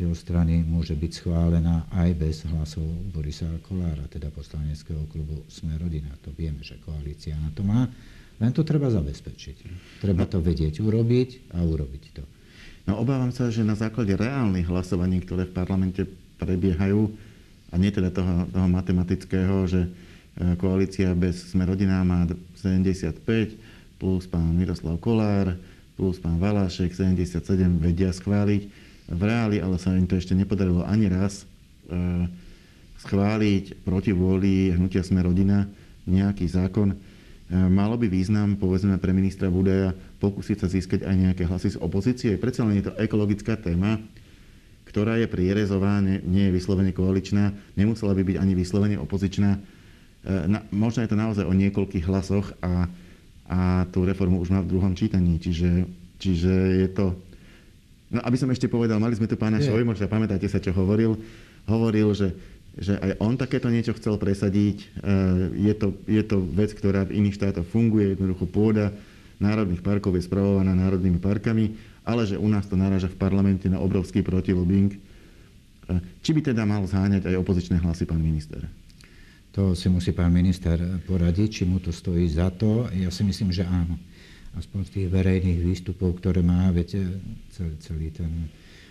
jeho 0.00 0.16
strany 0.16 0.64
môže 0.64 0.96
byť 0.96 1.12
schválená 1.12 1.84
aj 1.92 2.10
bez 2.16 2.48
hlasov 2.48 2.84
Borisa 3.12 3.46
Kolára, 3.68 4.08
teda 4.08 4.32
poslaneckého 4.32 5.04
klubu 5.12 5.44
Sme 5.52 5.76
rodina. 5.76 6.08
To 6.24 6.32
vieme, 6.32 6.64
že 6.64 6.80
koalícia 6.80 7.36
na 7.36 7.52
to 7.52 7.60
má. 7.60 7.84
Len 8.40 8.52
to 8.56 8.64
treba 8.64 8.88
zabezpečiť. 8.88 9.56
Treba 10.00 10.24
to 10.24 10.40
vedieť 10.40 10.80
urobiť 10.80 11.52
a 11.52 11.60
urobiť 11.60 12.04
to. 12.16 12.24
No 12.88 12.96
obávam 12.96 13.28
sa, 13.28 13.52
že 13.52 13.60
na 13.60 13.76
základe 13.76 14.16
reálnych 14.16 14.64
hlasovaní, 14.64 15.20
ktoré 15.20 15.44
v 15.44 15.52
parlamente 15.52 16.02
prebiehajú, 16.40 17.12
a 17.70 17.74
nie 17.76 17.92
teda 17.92 18.10
toho, 18.10 18.48
toho 18.50 18.66
matematického, 18.66 19.68
že 19.68 19.84
e, 19.84 19.88
koalícia 20.56 21.12
bez 21.12 21.52
Sme 21.52 21.68
rodina 21.68 22.00
má 22.02 22.24
75, 22.58 23.20
plus 24.00 24.24
pán 24.26 24.56
Miroslav 24.56 24.96
Kolár, 24.98 25.54
plus 25.94 26.16
pán 26.16 26.40
Valášek 26.40 26.96
77 26.96 27.44
vedia 27.78 28.10
schváliť 28.10 28.89
v 29.10 29.20
reáli, 29.26 29.58
ale 29.58 29.76
sa 29.76 29.98
im 29.98 30.06
to 30.06 30.14
ešte 30.14 30.38
nepodarilo 30.38 30.86
ani 30.86 31.10
raz 31.10 31.42
e, 31.42 31.44
schváliť 33.02 33.82
proti 33.82 34.14
vôli 34.14 34.70
hnutia 34.70 35.02
Sme 35.02 35.26
rodina 35.26 35.66
nejaký 36.06 36.46
zákon. 36.46 36.94
E, 36.94 36.96
malo 37.50 37.98
by 37.98 38.06
význam, 38.06 38.54
povedzme, 38.54 39.02
pre 39.02 39.10
ministra 39.10 39.50
Budaja 39.50 39.90
pokúsiť 40.22 40.56
sa 40.62 40.70
získať 40.70 41.02
aj 41.02 41.16
nejaké 41.18 41.42
hlasy 41.42 41.74
z 41.74 41.82
opozície. 41.82 42.38
Predsa 42.38 42.62
len 42.62 42.78
je 42.78 42.86
to 42.86 42.96
ekologická 43.02 43.58
téma, 43.58 43.98
ktorá 44.86 45.18
je 45.18 45.26
prierezová, 45.26 45.98
nie, 45.98 46.22
nie 46.22 46.46
je 46.46 46.54
vyslovene 46.54 46.94
koaličná, 46.94 47.50
nemusela 47.74 48.14
by 48.14 48.22
byť 48.22 48.36
ani 48.38 48.54
vyslovene 48.54 48.96
opozičná. 48.98 49.50
na, 50.50 50.58
možno 50.70 51.02
je 51.02 51.10
to 51.10 51.18
naozaj 51.18 51.44
o 51.46 51.54
niekoľkých 51.54 52.06
hlasoch 52.10 52.54
a, 52.62 52.90
a 53.50 53.58
tú 53.90 54.02
reformu 54.06 54.42
už 54.42 54.50
má 54.50 54.62
v 54.62 54.70
druhom 54.70 54.94
čítaní. 54.94 55.42
Čiže, 55.42 55.86
čiže 56.22 56.54
je 56.86 56.88
to... 56.94 57.29
No 58.10 58.18
aby 58.26 58.34
som 58.34 58.50
ešte 58.50 58.66
povedal, 58.66 58.98
mali 58.98 59.14
sme 59.14 59.30
tu 59.30 59.38
pána 59.38 59.62
Šojmoša, 59.62 60.10
pamätáte 60.10 60.50
sa, 60.50 60.58
čo 60.58 60.74
hovoril? 60.74 61.14
Hovoril, 61.70 62.10
že, 62.10 62.34
že 62.74 62.98
aj 62.98 63.22
on 63.22 63.38
takéto 63.38 63.70
niečo 63.70 63.94
chcel 63.94 64.18
presadiť. 64.18 64.82
Je 65.54 65.74
to, 65.78 65.94
je 66.10 66.22
to 66.26 66.42
vec, 66.42 66.74
ktorá 66.74 67.06
v 67.06 67.22
iných 67.22 67.38
štátoch 67.38 67.70
funguje, 67.70 68.18
jednoducho 68.18 68.50
pôda 68.50 68.90
národných 69.38 69.80
parkov 69.80 70.18
je 70.18 70.26
spravovaná 70.26 70.74
národnými 70.74 71.22
parkami, 71.22 71.78
ale 72.02 72.26
že 72.26 72.36
u 72.36 72.50
nás 72.50 72.66
to 72.66 72.74
naráža 72.74 73.08
v 73.08 73.16
parlamente 73.16 73.70
na 73.70 73.78
obrovský 73.78 74.26
protilobing. 74.26 74.98
Či 76.20 76.30
by 76.34 76.50
teda 76.50 76.66
mal 76.66 76.82
zháňať 76.84 77.30
aj 77.30 77.38
opozičné 77.38 77.78
hlasy 77.78 78.04
pán 78.10 78.20
minister? 78.20 78.66
To 79.54 79.74
si 79.74 79.90
musí 79.90 80.14
pán 80.14 80.30
minister 80.30 80.78
poradiť, 81.06 81.48
či 81.50 81.62
mu 81.66 81.82
to 81.82 81.90
stojí 81.90 82.26
za 82.30 82.54
to. 82.54 82.86
Ja 82.94 83.10
si 83.10 83.26
myslím, 83.26 83.50
že 83.50 83.66
áno. 83.66 83.98
Aspoň 84.58 84.80
z 84.86 84.90
tých 84.90 85.08
verejných 85.14 85.60
výstupov, 85.62 86.18
ktoré 86.18 86.42
má, 86.42 86.70
viete, 86.74 86.98
celý, 87.54 87.74
celý 87.78 88.08
ten 88.10 88.50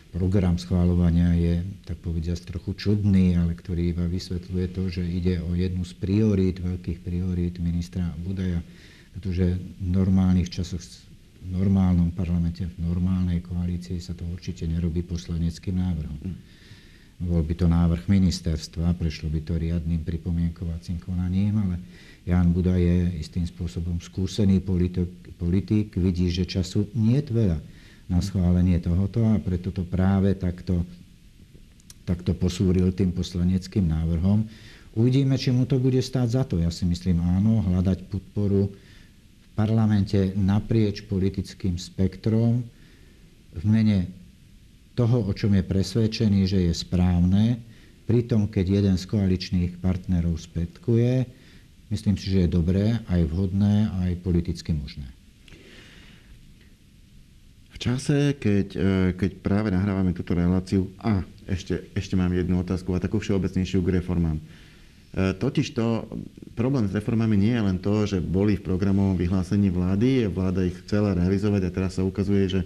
program 0.10 0.58
schváľovania 0.58 1.38
je, 1.38 1.56
tak 1.86 2.02
povediať, 2.02 2.48
trochu 2.48 2.74
čudný, 2.74 3.38
ale 3.38 3.54
ktorý 3.54 3.94
iba 3.94 4.06
vysvetľuje 4.10 4.66
to, 4.74 4.84
že 4.90 5.04
ide 5.06 5.44
o 5.44 5.54
jednu 5.54 5.86
z 5.86 5.94
priorít, 6.00 6.64
veľkých 6.64 7.00
priorít 7.06 7.62
ministra 7.62 8.10
Budaja, 8.24 8.64
pretože 9.14 9.60
v 9.60 9.88
normálnych 9.90 10.50
časoch, 10.50 10.82
v 11.44 11.50
normálnom 11.54 12.10
parlamente, 12.16 12.66
v 12.66 12.78
normálnej 12.80 13.44
koalícii 13.46 14.02
sa 14.02 14.18
to 14.18 14.26
určite 14.32 14.66
nerobí 14.66 15.06
poslaneckým 15.06 15.78
návrhom. 15.78 16.18
Bol 17.20 17.44
by 17.44 17.54
to 17.54 17.68
návrh 17.68 18.08
ministerstva, 18.08 18.96
prešlo 18.96 19.28
by 19.28 19.44
to 19.44 19.60
riadným 19.60 20.08
pripomienkovacím 20.08 21.04
konaním, 21.04 21.60
ale 21.60 21.76
Jan 22.28 22.52
Buda 22.52 22.76
je 22.76 23.20
istým 23.20 23.48
spôsobom 23.48 24.00
skúsený 24.04 24.60
politik, 24.60 25.10
politik 25.40 25.96
vidí, 25.96 26.28
že 26.28 26.44
času 26.44 26.92
nie 26.98 27.20
je 27.24 27.32
veľa 27.32 27.60
na 28.10 28.20
schválenie 28.20 28.82
tohoto 28.82 29.22
a 29.24 29.38
preto 29.38 29.70
to 29.70 29.86
práve 29.86 30.34
takto, 30.36 30.84
takto 32.04 32.34
posúril 32.34 32.90
tým 32.92 33.14
poslaneckým 33.14 33.86
návrhom. 33.86 34.44
Uvidíme, 34.98 35.38
či 35.38 35.54
mu 35.54 35.70
to 35.70 35.78
bude 35.78 36.02
stáť 36.02 36.28
za 36.28 36.44
to. 36.44 36.58
Ja 36.58 36.74
si 36.74 36.84
myslím 36.90 37.22
áno, 37.22 37.62
hľadať 37.62 38.10
podporu 38.10 38.68
v 38.68 39.48
parlamente 39.54 40.34
naprieč 40.34 41.06
politickým 41.06 41.78
spektrom 41.78 42.66
v 43.54 43.64
mene 43.64 44.10
toho, 44.98 45.24
o 45.24 45.32
čom 45.32 45.56
je 45.56 45.64
presvedčený, 45.64 46.42
že 46.50 46.60
je 46.68 46.74
správne, 46.76 47.62
pritom 48.10 48.50
keď 48.50 48.66
jeden 48.82 48.96
z 48.98 49.06
koaličných 49.06 49.80
partnerov 49.80 50.42
spätkuje, 50.42 51.39
myslím 51.90 52.16
si, 52.18 52.30
že 52.30 52.46
je 52.46 52.56
dobré, 52.56 53.02
aj 53.10 53.22
vhodné, 53.30 53.90
aj 54.08 54.22
politicky 54.22 54.74
možné. 54.74 55.10
V 57.74 57.78
čase, 57.78 58.36
keď, 58.36 58.68
e, 58.76 58.80
keď 59.16 59.32
práve 59.40 59.72
nahrávame 59.72 60.12
túto 60.12 60.36
reláciu, 60.36 60.92
a 61.00 61.24
ešte, 61.48 61.90
ešte 61.96 62.20
mám 62.20 62.36
jednu 62.36 62.60
otázku 62.60 62.92
a 62.92 63.00
takú 63.00 63.24
všeobecnejšiu 63.24 63.80
k 63.80 64.04
reformám. 64.04 64.38
E, 64.38 64.44
totiž 65.34 65.72
to, 65.74 66.04
problém 66.60 66.92
s 66.92 66.96
reformami 66.96 67.40
nie 67.40 67.56
je 67.56 67.64
len 67.64 67.78
to, 67.80 68.04
že 68.04 68.20
boli 68.20 68.60
v 68.60 68.68
programovom 68.68 69.16
vyhlásení 69.16 69.72
vlády, 69.72 70.28
vláda 70.28 70.68
ich 70.68 70.76
chcela 70.84 71.16
realizovať 71.16 71.62
a 71.66 71.74
teraz 71.74 71.96
sa 71.96 72.04
ukazuje, 72.04 72.52
že 72.52 72.62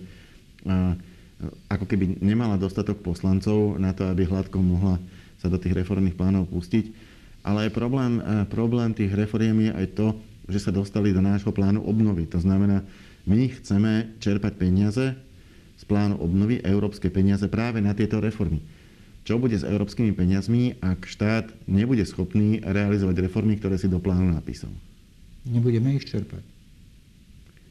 ako 1.68 1.86
keby 1.88 2.24
nemala 2.24 2.56
dostatok 2.56 3.04
poslancov 3.04 3.76
na 3.80 3.92
to, 3.92 4.08
aby 4.08 4.24
hladko 4.24 4.64
mohla 4.64 5.00
sa 5.44 5.52
do 5.52 5.60
tých 5.60 5.76
reformných 5.76 6.16
plánov 6.16 6.48
pustiť. 6.48 7.13
Ale 7.44 7.68
problém, 7.70 8.24
e, 8.24 8.48
problém 8.48 8.96
tých 8.96 9.12
reforiem 9.12 9.68
je 9.68 9.72
aj 9.76 9.88
to, 10.00 10.08
že 10.48 10.60
sa 10.64 10.72
dostali 10.72 11.12
do 11.12 11.20
nášho 11.20 11.52
plánu 11.52 11.84
obnovy. 11.84 12.28
To 12.32 12.40
znamená, 12.40 12.84
my 13.28 13.52
chceme 13.60 14.16
čerpať 14.20 14.56
peniaze 14.60 15.16
z 15.80 15.84
plánu 15.84 16.20
obnovy, 16.20 16.64
európske 16.64 17.12
peniaze 17.12 17.48
práve 17.52 17.84
na 17.84 17.92
tieto 17.92 18.20
reformy. 18.24 18.64
Čo 19.24 19.40
bude 19.40 19.56
s 19.56 19.64
európskymi 19.64 20.12
peniazmi, 20.12 20.80
ak 20.84 21.08
štát 21.08 21.48
nebude 21.68 22.04
schopný 22.04 22.60
realizovať 22.60 23.24
reformy, 23.24 23.56
ktoré 23.56 23.80
si 23.80 23.88
do 23.88 24.00
plánu 24.00 24.36
napísal? 24.36 24.72
Nebudeme 25.48 25.96
ich 25.96 26.08
čerpať. 26.08 26.44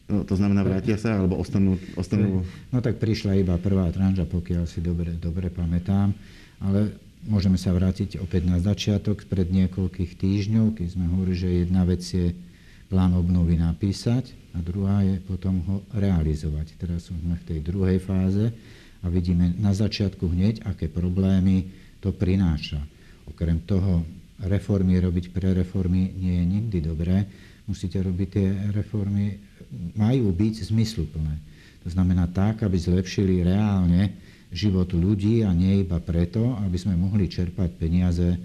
No, 0.08 0.28
to 0.28 0.36
znamená, 0.36 0.64
vrátia 0.64 0.96
sa 1.00 1.16
alebo 1.20 1.40
ostanú, 1.40 1.80
ostanú... 1.96 2.44
No 2.68 2.84
tak 2.84 3.00
prišla 3.00 3.36
iba 3.36 3.56
prvá 3.56 3.88
tranža, 3.92 4.28
pokiaľ 4.28 4.64
si 4.68 4.84
dobre, 4.84 5.16
dobre 5.16 5.48
pamätám, 5.48 6.12
ale 6.60 6.96
môžeme 7.26 7.58
sa 7.58 7.70
vrátiť 7.70 8.18
opäť 8.18 8.46
na 8.46 8.58
začiatok 8.58 9.26
pred 9.26 9.46
niekoľkých 9.50 10.18
týždňov, 10.18 10.78
keď 10.78 10.86
sme 10.94 11.06
hovorili, 11.10 11.36
že 11.38 11.60
jedna 11.66 11.82
vec 11.86 12.02
je 12.02 12.34
plán 12.90 13.14
obnovy 13.16 13.56
napísať 13.56 14.34
a 14.52 14.60
druhá 14.60 15.00
je 15.06 15.16
potom 15.22 15.64
ho 15.64 15.76
realizovať. 15.96 16.76
Teraz 16.76 17.08
sme 17.08 17.38
v 17.40 17.46
tej 17.48 17.58
druhej 17.64 17.98
fáze 18.02 18.52
a 19.02 19.06
vidíme 19.08 19.56
na 19.56 19.72
začiatku 19.72 20.28
hneď, 20.28 20.66
aké 20.68 20.86
problémy 20.92 21.72
to 22.04 22.12
prináša. 22.12 22.82
Okrem 23.26 23.62
toho, 23.64 24.04
reformy 24.42 24.98
robiť 24.98 25.30
pre 25.30 25.54
reformy 25.54 26.10
nie 26.18 26.42
je 26.42 26.44
nikdy 26.44 26.78
dobré. 26.82 27.24
Musíte 27.64 28.02
robiť 28.02 28.28
tie 28.28 28.48
reformy 28.74 29.38
majú 29.96 30.34
byť 30.34 30.68
zmysluplné. 30.68 31.34
To 31.86 31.88
znamená 31.90 32.28
tak, 32.30 32.62
aby 32.62 32.76
zlepšili 32.78 33.42
reálne 33.42 34.14
život 34.52 34.92
ľudí 34.92 35.42
a 35.42 35.50
nie 35.56 35.82
iba 35.82 35.96
preto, 35.98 36.54
aby 36.60 36.76
sme 36.76 36.94
mohli 36.94 37.26
čerpať 37.26 37.72
peniaze 37.80 38.36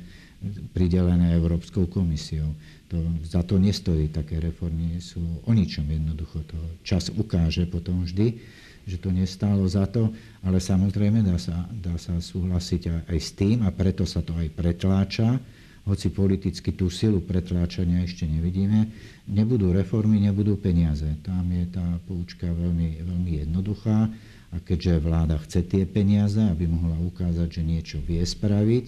pridelené 0.71 1.35
Európskou 1.35 1.91
komisiou. 1.91 2.55
To, 2.87 3.03
za 3.27 3.43
to 3.43 3.59
nestojí 3.59 4.07
také 4.07 4.39
reformy, 4.39 5.03
sú 5.03 5.19
o 5.43 5.51
ničom 5.51 5.83
jednoducho. 5.83 6.47
To 6.47 6.59
čas 6.87 7.11
ukáže 7.11 7.67
potom 7.67 8.07
vždy, 8.07 8.39
že 8.87 8.95
to 8.95 9.11
nestálo 9.11 9.67
za 9.67 9.83
to, 9.91 10.15
ale 10.39 10.63
samozrejme 10.63 11.19
dá 11.19 11.35
sa, 11.35 11.67
dá 11.67 11.99
sa 11.99 12.15
súhlasiť 12.15 12.81
aj, 12.87 12.99
aj 13.11 13.19
s 13.19 13.29
tým 13.35 13.67
a 13.67 13.69
preto 13.75 14.07
sa 14.07 14.23
to 14.23 14.31
aj 14.39 14.47
pretláča, 14.55 15.35
hoci 15.83 16.11
politicky 16.11 16.71
tú 16.71 16.87
silu 16.87 17.19
pretláčania 17.19 18.03
ešte 18.07 18.23
nevidíme, 18.23 18.87
nebudú 19.27 19.75
reformy, 19.75 20.23
nebudú 20.23 20.55
peniaze. 20.55 21.07
Tam 21.23 21.47
je 21.47 21.67
tá 21.67 21.83
poučka 22.07 22.47
veľmi, 22.47 23.03
veľmi 23.03 23.31
jednoduchá 23.43 24.07
a 24.51 24.63
keďže 24.63 25.03
vláda 25.03 25.35
chce 25.43 25.59
tie 25.67 25.83
peniaze, 25.83 26.39
aby 26.39 26.71
mohla 26.71 26.95
ukázať, 27.11 27.59
že 27.59 27.61
niečo 27.63 27.97
vie 27.99 28.23
spraviť 28.23 28.85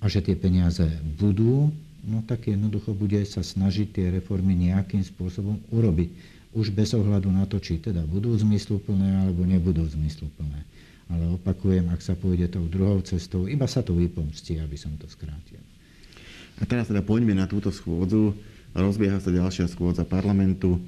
a 0.00 0.08
že 0.08 0.24
tie 0.24 0.36
peniaze 0.36 0.84
budú, 1.20 1.68
no 2.06 2.24
tak 2.24 2.48
jednoducho 2.48 2.96
bude 2.96 3.20
sa 3.28 3.44
snažiť 3.44 3.92
tie 3.92 4.06
reformy 4.08 4.56
nejakým 4.56 5.04
spôsobom 5.04 5.60
urobiť. 5.68 6.08
Už 6.56 6.72
bez 6.72 6.96
ohľadu 6.96 7.28
na 7.28 7.44
to, 7.44 7.60
či 7.60 7.76
teda 7.76 8.00
budú 8.08 8.32
zmysluplné 8.32 9.28
alebo 9.28 9.44
nebudú 9.44 9.84
zmysluplné. 9.84 10.64
Ale 11.06 11.36
opakujem, 11.36 11.86
ak 11.92 12.00
sa 12.00 12.16
pôjde 12.16 12.48
tou 12.50 12.64
druhou 12.66 12.98
cestou, 13.04 13.44
iba 13.46 13.68
sa 13.68 13.84
to 13.84 13.92
vypomstí, 13.92 14.58
aby 14.58 14.74
som 14.74 14.96
to 14.96 15.04
skrátil. 15.06 15.60
A 16.56 16.64
teraz 16.64 16.88
teda 16.88 17.04
poďme 17.04 17.36
na 17.36 17.44
túto 17.44 17.68
schôdzu. 17.68 18.32
Rozbieha 18.72 19.20
sa 19.20 19.28
ďalšia 19.28 19.68
schôdza 19.68 20.08
parlamentu. 20.08 20.80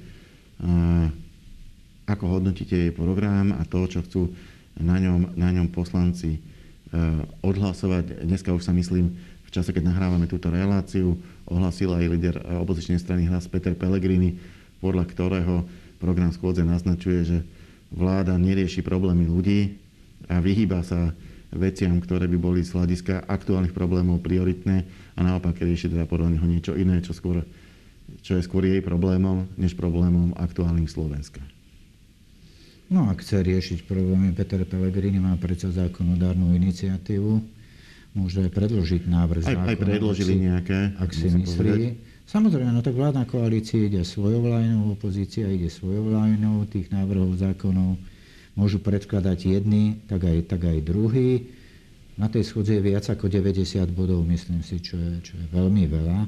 Ako 2.09 2.25
hodnotíte 2.25 2.73
jej 2.73 2.89
program 2.89 3.53
a 3.53 3.61
to, 3.69 3.85
čo 3.85 4.01
chcú 4.01 4.33
na 4.81 4.97
ňom, 4.97 5.37
na 5.37 5.53
ňom 5.53 5.69
poslanci 5.69 6.33
e, 6.33 6.39
odhlasovať? 7.45 8.25
Dneska 8.25 8.49
už 8.49 8.65
sa 8.65 8.73
myslím, 8.73 9.13
v 9.45 9.49
čase, 9.53 9.69
keď 9.69 9.93
nahrávame 9.93 10.25
túto 10.25 10.49
reláciu, 10.49 11.13
ohlasil 11.45 11.93
aj 11.93 12.09
líder 12.09 12.35
opozičnej 12.65 12.97
strany 12.97 13.29
hlas 13.29 13.45
Peter 13.45 13.77
Pellegrini, 13.77 14.41
podľa 14.81 15.05
ktorého 15.05 15.69
program 16.01 16.33
schôdze 16.33 16.65
naznačuje, 16.65 17.19
že 17.29 17.37
vláda 17.93 18.33
nerieši 18.41 18.81
problémy 18.81 19.29
ľudí 19.29 19.77
a 20.33 20.41
vyhýba 20.41 20.81
sa 20.81 21.13
veciam, 21.53 22.01
ktoré 22.01 22.25
by 22.25 22.37
boli 22.41 22.65
z 22.65 22.73
hľadiska 22.73 23.29
aktuálnych 23.29 23.73
problémov 23.73 24.21
prioritné 24.25 24.81
a 25.13 25.19
naopak 25.21 25.61
rieši 25.61 25.93
teda 25.93 26.09
podľa 26.09 26.37
neho 26.37 26.45
niečo 26.49 26.73
iné, 26.73 27.05
čo, 27.05 27.13
skôr, 27.13 27.45
čo 28.25 28.33
je 28.33 28.41
skôr 28.41 28.65
jej 28.65 28.81
problémom, 28.81 29.45
než 29.61 29.77
problémom 29.77 30.33
aktuálnym 30.37 30.89
Slovenska. 30.89 31.41
No 32.89 33.05
ak 33.05 33.21
chce 33.21 33.45
riešiť 33.45 33.85
problémy, 33.85 34.33
Peter 34.33 34.65
Pellegrini 34.65 35.21
má 35.21 35.37
predsa 35.37 35.69
zákonodárnu 35.69 36.57
iniciatívu, 36.57 37.37
môže 38.17 38.41
predložiť 38.49 39.05
návrh 39.05 39.43
aj, 39.45 39.53
zákona. 39.53 39.69
Aj 39.69 39.77
predložili 39.77 40.33
ak 40.33 40.37
si, 40.37 40.45
nejaké. 40.49 40.79
Ak 40.97 41.09
si 41.13 41.27
myslí. 41.29 41.69
Povedať. 41.69 41.93
Samozrejme, 42.29 42.69
no 42.73 42.81
tak 42.85 42.93
vládna 42.93 43.25
koalícia 43.25 43.81
ide 43.81 44.01
svojou 44.05 44.45
vlajnou, 44.45 44.93
opozícia 44.93 45.49
ide 45.49 45.69
svojou 45.69 46.13
vlajnou, 46.13 46.65
tých 46.69 46.89
návrhov 46.93 47.33
zákonov 47.37 47.97
môžu 48.53 48.77
predkladať 48.81 49.49
jedni, 49.49 50.01
tak 50.05 50.25
aj, 50.25 50.49
tak 50.49 50.65
aj 50.65 50.77
druhý. 50.81 51.49
Na 52.17 52.29
tej 52.29 52.45
schodze 52.45 52.77
je 52.77 52.85
viac 52.85 53.05
ako 53.05 53.29
90 53.29 53.81
bodov, 53.93 54.25
myslím 54.29 54.61
si, 54.61 54.81
čo 54.81 54.97
je, 54.97 55.11
čo 55.25 55.33
je 55.37 55.45
veľmi 55.53 55.85
veľa. 55.89 56.19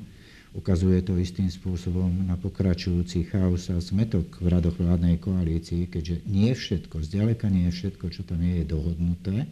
Ukazuje 0.52 1.00
to 1.00 1.16
istým 1.16 1.48
spôsobom 1.48 2.12
na 2.28 2.36
pokračujúci 2.36 3.24
chaos 3.32 3.72
a 3.72 3.80
zmetok 3.80 4.36
v 4.44 4.52
radoch 4.52 4.76
vládnej 4.76 5.16
koalícii, 5.16 5.88
keďže 5.88 6.28
nie 6.28 6.52
všetko, 6.52 7.08
zďaleka 7.08 7.48
nie 7.48 7.72
všetko, 7.72 8.12
čo 8.12 8.28
tam 8.28 8.44
je, 8.44 8.60
je 8.60 8.66
dohodnuté. 8.68 9.48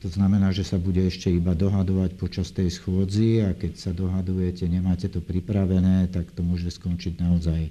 To 0.00 0.08
znamená, 0.10 0.50
že 0.50 0.66
sa 0.66 0.82
bude 0.82 1.04
ešte 1.04 1.30
iba 1.30 1.54
dohadovať 1.54 2.16
počas 2.18 2.50
tej 2.50 2.72
schôdzi 2.72 3.44
a 3.44 3.54
keď 3.54 3.72
sa 3.76 3.92
dohadujete, 3.94 4.66
nemáte 4.66 5.06
to 5.06 5.22
pripravené, 5.22 6.10
tak 6.10 6.26
to 6.34 6.42
môže 6.42 6.74
skončiť 6.74 7.20
naozaj 7.20 7.70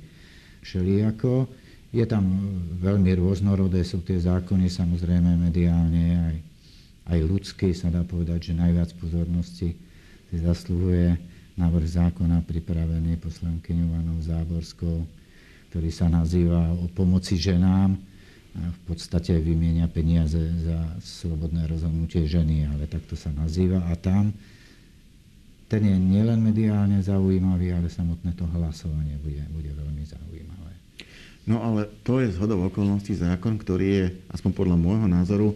všelijako. 0.63 1.49
Je 1.89 2.05
tam 2.05 2.23
veľmi 2.79 3.19
rôznorodé, 3.19 3.81
sú 3.81 3.99
tie 4.05 4.15
zákony 4.21 4.69
samozrejme 4.69 5.41
mediálne, 5.41 6.05
aj, 6.21 6.37
aj 7.17 7.19
ľudské, 7.25 7.73
sa 7.73 7.89
dá 7.89 8.05
povedať, 8.05 8.53
že 8.53 8.61
najviac 8.61 8.93
pozornosti 8.95 9.73
si 10.29 10.37
zasluhuje 10.37 11.17
návrh 11.59 11.87
zákona 11.91 12.47
pripravený 12.47 13.19
poslankyňou 13.19 13.87
Vanou 13.91 14.19
Záborskou, 14.23 15.03
ktorý 15.69 15.91
sa 15.91 16.07
nazýva 16.07 16.71
o 16.79 16.87
pomoci 16.87 17.35
ženám 17.35 17.99
v 18.55 18.79
podstate 18.87 19.37
vymienia 19.37 19.85
peniaze 19.91 20.39
za 20.65 20.79
slobodné 21.03 21.69
rozhodnutie 21.69 22.25
ženy, 22.25 22.65
ale 22.65 22.89
takto 22.89 23.13
sa 23.13 23.29
nazýva. 23.35 23.85
A 23.91 23.93
tam 23.99 24.33
ten 25.69 25.85
je 25.85 25.97
nielen 25.99 26.41
mediálne 26.41 26.97
zaujímavý, 26.97 27.77
ale 27.77 27.93
samotné 27.93 28.33
to 28.33 28.49
hlasovanie 28.57 29.21
bude, 29.21 29.43
bude 29.53 29.69
veľmi 29.69 30.01
zaujímavé. 30.01 30.73
No 31.45 31.61
ale 31.61 31.85
to 32.01 32.17
je 32.23 32.33
zhodou 32.33 32.65
okolností 32.65 33.13
zákon, 33.13 33.61
ktorý 33.61 33.87
je, 33.87 34.05
aspoň 34.33 34.51
podľa 34.57 34.77
môjho 34.81 35.05
názoru, 35.05 35.53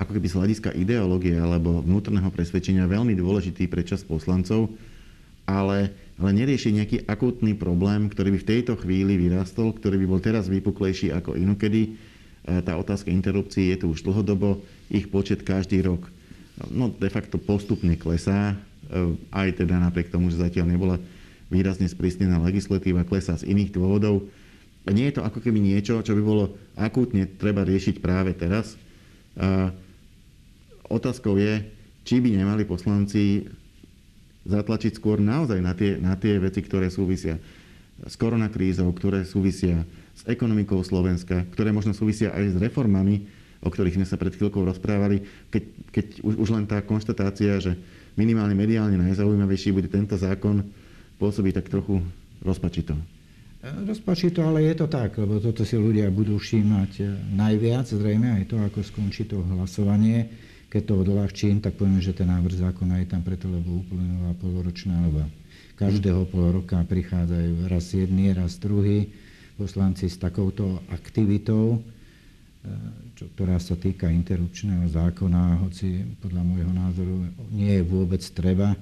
ako 0.00 0.10
keby 0.16 0.26
z 0.28 0.36
hľadiska 0.38 0.70
ideológie 0.74 1.36
alebo 1.36 1.84
vnútorného 1.84 2.32
presvedčenia 2.32 2.88
veľmi 2.88 3.12
dôležitý 3.16 3.68
pre 3.68 3.84
čas 3.84 4.02
poslancov, 4.02 4.72
ale 5.44 5.92
ale 6.20 6.38
nerieši 6.38 6.76
nejaký 6.76 6.98
akútny 7.08 7.56
problém, 7.56 8.06
ktorý 8.06 8.36
by 8.36 8.38
v 8.44 8.50
tejto 8.54 8.72
chvíli 8.78 9.18
vyrastol, 9.18 9.74
ktorý 9.74 9.98
by 10.04 10.06
bol 10.06 10.20
teraz 10.22 10.46
vypuklejší 10.46 11.10
ako 11.10 11.34
inokedy. 11.34 11.98
E, 12.46 12.60
tá 12.62 12.78
otázka 12.78 13.10
interrupcií 13.10 13.74
je 13.74 13.82
tu 13.82 13.86
už 13.90 14.06
dlhodobo, 14.06 14.62
ich 14.86 15.10
počet 15.10 15.42
každý 15.42 15.82
rok 15.82 16.06
no, 16.70 16.92
de 16.92 17.10
facto 17.10 17.40
postupne 17.40 17.96
klesá, 17.96 18.54
e, 18.54 18.56
aj 19.32 19.64
teda 19.64 19.82
napriek 19.82 20.12
tomu, 20.12 20.30
že 20.30 20.38
zatiaľ 20.38 20.70
nebola 20.70 20.96
výrazne 21.48 21.88
sprísnená 21.88 22.38
legislatíva, 22.38 23.08
klesá 23.08 23.34
z 23.34 23.48
iných 23.48 23.74
dôvodov. 23.74 24.28
Nie 24.88 25.10
je 25.10 25.20
to 25.20 25.26
ako 25.26 25.42
keby 25.42 25.58
niečo, 25.58 26.02
čo 26.02 26.14
by 26.14 26.22
bolo 26.22 26.54
akútne 26.78 27.26
treba 27.26 27.62
riešiť 27.62 27.98
práve 27.98 28.34
teraz. 28.34 28.74
A 29.38 29.72
otázkou 30.92 31.40
je, 31.40 31.64
či 32.04 32.20
by 32.20 32.36
nemali 32.36 32.68
poslanci 32.68 33.46
zatlačiť 34.42 34.98
skôr 34.98 35.22
naozaj 35.22 35.58
na 35.62 35.72
tie, 35.72 35.96
na 35.96 36.18
tie 36.18 36.36
veci, 36.42 36.60
ktoré 36.60 36.90
súvisia 36.90 37.38
s 38.02 38.18
koronakrízou, 38.18 38.90
ktoré 38.90 39.22
súvisia 39.22 39.86
s 40.12 40.26
ekonomikou 40.26 40.82
Slovenska, 40.82 41.46
ktoré 41.54 41.70
možno 41.70 41.94
súvisia 41.94 42.34
aj 42.34 42.58
s 42.58 42.60
reformami, 42.60 43.22
o 43.62 43.70
ktorých 43.70 44.02
sme 44.02 44.06
sa 44.06 44.18
pred 44.18 44.34
chvíľkou 44.34 44.66
rozprávali, 44.66 45.22
keď, 45.54 45.62
keď 45.94 46.06
už, 46.26 46.34
už 46.42 46.48
len 46.50 46.66
tá 46.66 46.82
konštatácia, 46.82 47.62
že 47.62 47.78
minimálne 48.18 48.58
mediálne 48.58 48.98
najzaujímavejší 48.98 49.70
bude 49.70 49.86
tento 49.86 50.18
zákon, 50.18 50.66
pôsobí 51.22 51.54
tak 51.54 51.70
trochu 51.70 52.02
rozpačito. 52.42 52.98
Rozpačito, 53.62 54.42
ale 54.42 54.66
je 54.66 54.74
to 54.74 54.90
tak, 54.90 55.14
lebo 55.22 55.38
toto 55.38 55.62
si 55.62 55.78
ľudia 55.78 56.10
budú 56.10 56.34
všímať 56.34 56.98
najviac, 57.30 57.86
zrejme 57.86 58.42
aj 58.42 58.44
to, 58.50 58.58
ako 58.58 58.82
skončí 58.82 59.22
to 59.30 59.38
hlasovanie 59.38 60.26
keď 60.72 60.82
to 60.88 60.94
odľahčím, 61.04 61.60
tak 61.60 61.76
poviem, 61.76 62.00
že 62.00 62.16
ten 62.16 62.32
návrh 62.32 62.64
zákona 62.64 63.04
je 63.04 63.06
tam 63.12 63.20
preto, 63.20 63.44
lebo 63.44 63.84
uplynula 63.84 64.32
poloročná 64.40 65.04
doba. 65.04 65.28
Každého 65.76 66.24
pol 66.32 66.64
roka 66.64 66.80
prichádzajú 66.80 67.68
raz 67.68 67.92
jedný, 67.92 68.32
raz 68.32 68.56
druhý 68.56 69.12
poslanci 69.60 70.08
s 70.08 70.16
takouto 70.16 70.80
aktivitou, 70.88 71.76
e, 71.76 71.78
čo, 73.20 73.28
ktorá 73.36 73.60
sa 73.60 73.76
týka 73.76 74.08
interrupčného 74.08 74.88
zákona, 74.88 75.60
hoci 75.60 76.08
podľa 76.24 76.40
môjho 76.40 76.72
názoru 76.72 77.28
nie 77.52 77.76
je 77.76 77.84
vôbec 77.84 78.24
treba. 78.32 78.72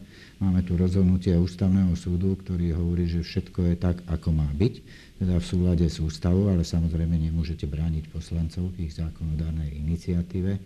Máme 0.40 0.64
tu 0.64 0.72
rozhodnutie 0.74 1.36
ústavného 1.36 1.92
súdu, 1.92 2.32
ktorý 2.32 2.72
hovorí, 2.72 3.04
že 3.04 3.20
všetko 3.20 3.60
je 3.70 3.74
tak, 3.76 4.00
ako 4.08 4.32
má 4.32 4.48
byť, 4.56 4.74
teda 5.20 5.36
v 5.36 5.44
súlade 5.44 5.84
s 5.84 6.00
ústavou, 6.00 6.48
ale 6.48 6.64
samozrejme 6.64 7.12
nemôžete 7.12 7.68
brániť 7.68 8.08
poslancov 8.08 8.72
v 8.72 8.88
ich 8.88 8.96
zákonodárnej 8.96 9.76
iniciatíve 9.76 10.56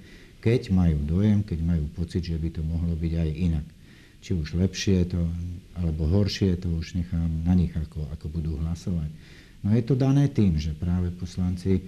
keď 0.44 0.68
majú 0.76 1.00
dojem, 1.08 1.40
keď 1.40 1.58
majú 1.64 1.88
pocit, 1.96 2.20
že 2.28 2.36
by 2.36 2.52
to 2.52 2.60
mohlo 2.60 2.92
byť 2.92 3.12
aj 3.16 3.30
inak. 3.32 3.66
Či 4.20 4.36
už 4.36 4.60
lepšie 4.60 5.08
to, 5.08 5.24
alebo 5.72 6.04
horšie, 6.04 6.60
to 6.60 6.68
už 6.68 7.00
nechám 7.00 7.32
na 7.48 7.56
nich, 7.56 7.72
ako, 7.72 8.04
ako 8.12 8.28
budú 8.28 8.60
hlasovať. 8.60 9.08
No 9.64 9.72
je 9.72 9.80
to 9.80 9.96
dané 9.96 10.28
tým, 10.28 10.60
že 10.60 10.76
práve 10.76 11.08
poslanci 11.16 11.80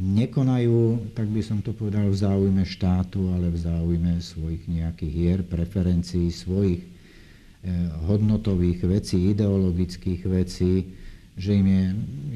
nekonajú, 0.00 1.12
tak 1.12 1.28
by 1.28 1.44
som 1.44 1.60
to 1.60 1.76
povedal, 1.76 2.08
v 2.08 2.16
záujme 2.16 2.64
štátu, 2.64 3.20
ale 3.36 3.52
v 3.52 3.60
záujme 3.60 4.16
svojich 4.24 4.64
nejakých 4.64 5.12
hier, 5.12 5.40
preferencií, 5.44 6.32
svojich 6.32 6.80
eh, 6.80 7.92
hodnotových 8.08 8.88
vecí, 8.88 9.36
ideologických 9.36 10.24
vecí, 10.24 10.96
že 11.36 11.52
im 11.52 11.66
je 11.68 11.84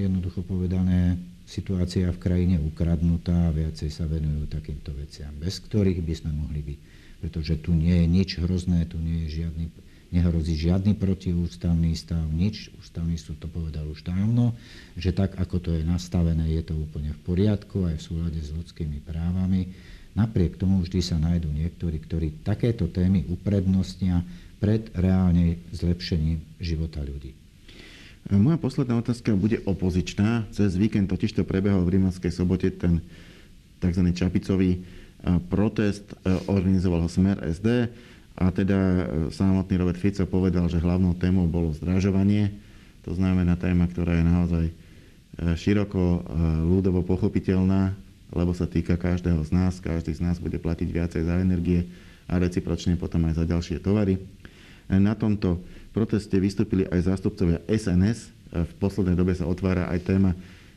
jednoducho 0.04 0.44
povedané 0.44 1.16
situácia 1.44 2.08
v 2.08 2.20
krajine 2.20 2.56
ukradnutá 2.60 3.48
a 3.48 3.54
viacej 3.54 3.88
sa 3.92 4.04
venujú 4.08 4.48
takýmto 4.48 4.92
veciam, 4.96 5.32
bez 5.36 5.60
ktorých 5.60 6.00
by 6.00 6.14
sme 6.16 6.32
mohli 6.32 6.60
byť. 6.60 6.78
Pretože 7.24 7.54
tu 7.64 7.72
nie 7.72 8.04
je 8.04 8.06
nič 8.08 8.30
hrozné, 8.40 8.84
tu 8.84 9.00
nie 9.00 9.24
je 9.24 9.44
žiadny, 9.44 9.72
nehrozí 10.14 10.54
žiadny 10.54 10.94
protiústavný 10.94 11.98
stav, 11.98 12.22
nič. 12.30 12.70
Ústavný 12.78 13.18
súd 13.18 13.42
to 13.42 13.50
povedal 13.50 13.90
už 13.90 14.06
dávno, 14.06 14.54
že 14.94 15.10
tak, 15.10 15.34
ako 15.34 15.58
to 15.58 15.70
je 15.74 15.82
nastavené, 15.82 16.54
je 16.54 16.70
to 16.70 16.78
úplne 16.78 17.10
v 17.10 17.20
poriadku, 17.26 17.90
aj 17.90 17.98
v 17.98 18.06
súlade 18.06 18.38
s 18.38 18.54
ľudskými 18.54 19.02
právami. 19.02 19.74
Napriek 20.14 20.54
tomu 20.54 20.78
vždy 20.86 21.02
sa 21.02 21.18
nájdú 21.18 21.50
niektorí, 21.50 21.98
ktorí 21.98 22.46
takéto 22.46 22.86
témy 22.86 23.26
uprednostnia 23.26 24.22
pred 24.62 24.86
reálne 24.94 25.58
zlepšením 25.74 26.38
života 26.62 27.02
ľudí. 27.02 27.34
Moja 28.30 28.56
posledná 28.56 28.96
otázka 28.96 29.36
bude 29.36 29.60
opozičná. 29.68 30.48
Cez 30.54 30.78
víkend 30.80 31.12
totiž 31.12 31.36
to 31.36 31.44
prebehol 31.44 31.84
v 31.84 32.00
Rímavskej 32.00 32.32
sobote 32.32 32.72
ten 32.72 33.04
tzv. 33.84 34.00
Čapicový 34.16 34.80
protest. 35.52 36.08
Organizoval 36.48 37.04
ho 37.04 37.10
Smer 37.12 37.36
SD 37.44 37.92
a 38.34 38.50
teda 38.50 38.78
samotný 39.30 39.78
Robert 39.78 40.00
Fico 40.00 40.26
povedal, 40.26 40.66
že 40.66 40.82
hlavnou 40.82 41.14
témou 41.14 41.46
bolo 41.46 41.70
zdražovanie. 41.70 42.50
To 43.06 43.14
znamená 43.14 43.54
téma, 43.54 43.86
ktorá 43.86 44.18
je 44.18 44.24
naozaj 44.26 44.64
široko 45.54 46.26
ľudovo 46.66 47.06
pochopiteľná, 47.06 47.94
lebo 48.34 48.50
sa 48.50 48.66
týka 48.66 48.98
každého 48.98 49.38
z 49.46 49.50
nás. 49.54 49.78
Každý 49.78 50.18
z 50.18 50.22
nás 50.22 50.42
bude 50.42 50.58
platiť 50.58 50.88
viacej 50.90 51.22
za 51.26 51.38
energie 51.38 51.86
a 52.26 52.42
recipročne 52.42 52.98
potom 52.98 53.22
aj 53.30 53.38
za 53.38 53.44
ďalšie 53.46 53.78
tovary. 53.78 54.18
Na 54.90 55.14
tomto 55.14 55.62
proteste 55.94 56.34
vystúpili 56.36 56.90
aj 56.90 57.14
zástupcovia 57.14 57.62
SNS. 57.70 58.34
V 58.50 58.72
poslednej 58.82 59.14
dobe 59.14 59.34
sa 59.34 59.46
otvára 59.46 59.90
aj 59.90 60.10
téma, 60.10 60.30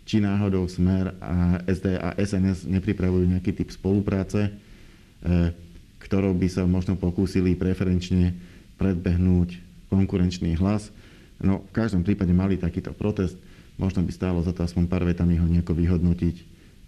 či 0.08 0.24
náhodou 0.24 0.66
Smer 0.72 1.14
a 1.20 1.62
SD 1.68 2.00
a 2.00 2.16
SNS 2.16 2.70
nepripravujú 2.70 3.28
nejaký 3.28 3.52
typ 3.52 3.70
spolupráce, 3.76 4.48
e, 4.48 4.52
ktorou 6.08 6.32
by 6.32 6.48
sa 6.48 6.64
možno 6.64 6.96
pokúsili 6.96 7.60
preferenčne 7.60 8.32
predbehnúť 8.80 9.60
konkurenčný 9.92 10.56
hlas. 10.56 10.88
No, 11.44 11.68
v 11.68 11.72
každom 11.76 12.08
prípade 12.08 12.32
mali 12.32 12.56
takýto 12.56 12.96
protest. 12.96 13.36
Možno 13.76 14.02
by 14.08 14.12
stálo 14.16 14.40
za 14.42 14.56
to 14.56 14.64
aspoň 14.64 14.88
pár 14.88 15.04
vetami 15.04 15.36
ho 15.38 15.46
nejako 15.46 15.76
vyhodnotiť, 15.76 16.36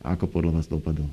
ako 0.07 0.25
podľa 0.31 0.63
vás 0.63 0.71
dopadol. 0.71 1.11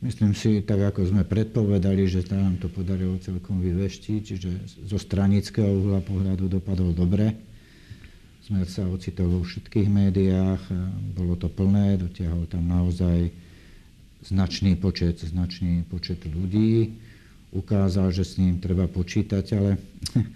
Myslím 0.00 0.32
si, 0.32 0.64
tak 0.64 0.80
ako 0.80 1.12
sme 1.12 1.28
predpovedali, 1.28 2.08
že 2.08 2.24
sa 2.24 2.40
nám 2.40 2.56
to 2.56 2.72
podarilo 2.72 3.20
celkom 3.20 3.60
vyveštiť, 3.60 4.20
čiže 4.24 4.50
zo 4.88 4.96
stranického 4.96 5.68
uhla 5.68 6.00
pohľadu 6.00 6.48
dopadol 6.48 6.96
dobre. 6.96 7.36
Smer 8.40 8.64
sa 8.64 8.88
ocitol 8.88 9.28
vo 9.28 9.44
všetkých 9.44 9.92
médiách, 9.92 10.62
bolo 11.12 11.36
to 11.36 11.52
plné, 11.52 12.00
dotiahol 12.00 12.48
tam 12.48 12.64
naozaj 12.64 13.28
značný 14.24 14.76
počet, 14.76 15.20
značný 15.20 15.84
počet 15.88 16.24
ľudí. 16.24 16.96
Ukázal, 17.50 18.14
že 18.14 18.22
s 18.22 18.38
ním 18.38 18.62
treba 18.62 18.86
počítať, 18.86 19.44
ale 19.58 19.70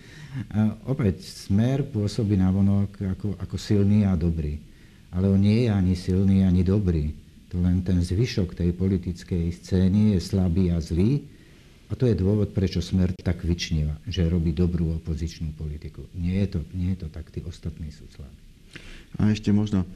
opäť 0.93 1.23
smer 1.23 1.87
pôsobí 1.87 2.35
na 2.35 2.51
vonok 2.51 2.91
ako, 3.19 3.29
ako 3.39 3.57
silný 3.57 4.03
a 4.09 4.19
dobrý. 4.19 4.59
Ale 5.15 5.31
on 5.31 5.39
nie 5.39 5.67
je 5.67 5.71
ani 5.71 5.95
silný, 5.95 6.43
ani 6.43 6.67
dobrý 6.67 7.25
len 7.55 7.87
ten 7.87 8.03
zvyšok 8.03 8.59
tej 8.59 8.75
politickej 8.75 9.55
scény 9.55 10.19
je 10.19 10.21
slabý 10.21 10.75
a 10.75 10.83
zlý. 10.83 11.23
A 11.87 11.95
to 11.95 12.09
je 12.11 12.19
dôvod, 12.19 12.51
prečo 12.51 12.83
Smer 12.83 13.15
tak 13.23 13.45
vyčnieva, 13.47 13.95
že 14.09 14.27
robí 14.27 14.51
dobrú 14.51 14.99
opozičnú 14.99 15.55
politiku. 15.55 16.03
Nie 16.17 16.43
je 16.49 16.59
to, 16.59 16.61
nie 16.75 16.97
je 16.97 17.07
to 17.07 17.09
tak, 17.13 17.31
tí 17.31 17.45
ostatní 17.45 17.95
sú 17.95 18.09
slabí. 18.11 18.41
A 19.21 19.31
ešte 19.31 19.55
možno 19.55 19.87
e, 19.87 19.89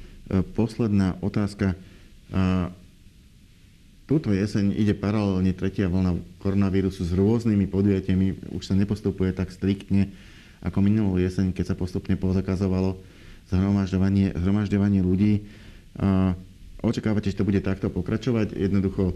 posledná 0.55 1.19
otázka. 1.19 1.75
Túto 4.09 4.33
jeseň 4.33 4.73
ide 4.73 4.97
paralelne 4.97 5.53
tretia 5.53 5.85
vlna 5.85 6.17
koronavírusu 6.41 7.05
s 7.05 7.13
rôznymi 7.13 7.69
podujatiami. 7.69 8.57
Už 8.57 8.65
sa 8.65 8.73
nepostupuje 8.73 9.37
tak 9.37 9.53
striktne 9.53 10.09
ako 10.65 10.81
minulú 10.81 11.21
jeseň, 11.21 11.53
keď 11.53 11.65
sa 11.71 11.77
postupne 11.77 12.17
pozakazovalo 12.17 12.97
zhromažďovanie, 13.53 14.33
zhromažďovanie 14.33 15.05
ľudí. 15.05 15.45
Očakávate, 16.81 17.29
že 17.29 17.37
to 17.37 17.45
bude 17.45 17.61
takto 17.61 17.93
pokračovať? 17.93 18.57
Jednoducho 18.57 19.13
e, 19.13 19.15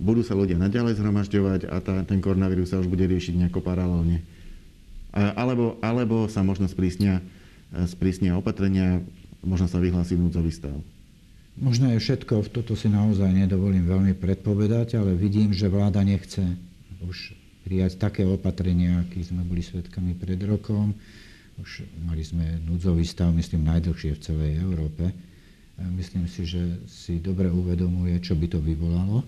budú 0.00 0.24
sa 0.24 0.32
ľudia 0.32 0.56
naďalej 0.56 0.96
zhromažďovať 0.96 1.60
a 1.68 1.84
tá, 1.84 2.00
ten 2.08 2.24
koronavírus 2.24 2.72
sa 2.72 2.80
už 2.80 2.88
bude 2.88 3.04
riešiť 3.04 3.44
nejako 3.44 3.60
paralelne. 3.60 4.24
Alebo, 5.12 5.76
alebo 5.84 6.32
sa 6.32 6.40
možno 6.40 6.64
sprísnia, 6.64 7.20
sprísnia 7.92 8.40
opatrenia, 8.40 9.04
možno 9.44 9.68
sa 9.68 9.76
vyhlási 9.76 10.16
núdzový 10.16 10.48
stav. 10.48 10.80
Možno 11.58 11.90
je 11.90 11.98
všetko, 11.98 12.46
toto 12.54 12.78
si 12.78 12.86
naozaj 12.86 13.34
nedovolím 13.34 13.82
veľmi 13.82 14.14
predpovedať, 14.14 14.94
ale 14.94 15.18
vidím, 15.18 15.50
že 15.50 15.66
vláda 15.66 16.06
nechce 16.06 16.38
už 17.02 17.34
prijať 17.66 17.98
také 17.98 18.22
opatrenia, 18.22 19.02
aký 19.02 19.26
sme 19.26 19.42
boli 19.42 19.66
svetkami 19.66 20.14
pred 20.14 20.38
rokom. 20.46 20.94
Už 21.58 21.82
mali 22.06 22.22
sme 22.22 22.62
núdzový 22.62 23.02
stav, 23.02 23.34
myslím, 23.34 23.66
najdlhšie 23.66 24.14
v 24.14 24.22
celej 24.22 24.52
Európe. 24.62 25.10
Myslím 25.98 26.30
si, 26.30 26.46
že 26.46 26.78
si 26.86 27.18
dobre 27.18 27.50
uvedomuje, 27.50 28.22
čo 28.22 28.38
by 28.38 28.46
to 28.54 28.62
vyvolalo, 28.62 29.26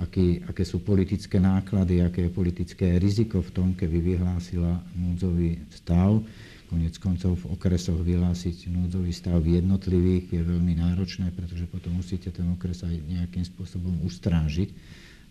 aký, 0.00 0.40
aké 0.48 0.64
sú 0.64 0.80
politické 0.80 1.36
náklady, 1.36 2.00
aké 2.00 2.28
je 2.28 2.32
politické 2.32 2.96
riziko 2.96 3.44
v 3.44 3.52
tom, 3.52 3.68
keby 3.76 4.16
vyhlásila 4.16 4.80
núdzový 4.96 5.60
stav 5.68 6.24
Konec 6.68 7.00
koncov 7.00 7.40
v 7.40 7.56
okresoch 7.56 7.96
vyhlásiť 8.04 8.68
núdzový 8.68 9.08
stav 9.16 9.40
v 9.40 9.56
jednotlivých 9.56 10.36
je 10.36 10.42
veľmi 10.44 10.76
náročné, 10.76 11.32
pretože 11.32 11.64
potom 11.64 11.96
musíte 11.96 12.28
ten 12.28 12.44
okres 12.52 12.84
aj 12.84 12.92
nejakým 13.08 13.40
spôsobom 13.48 14.04
ustrážiť, 14.04 14.68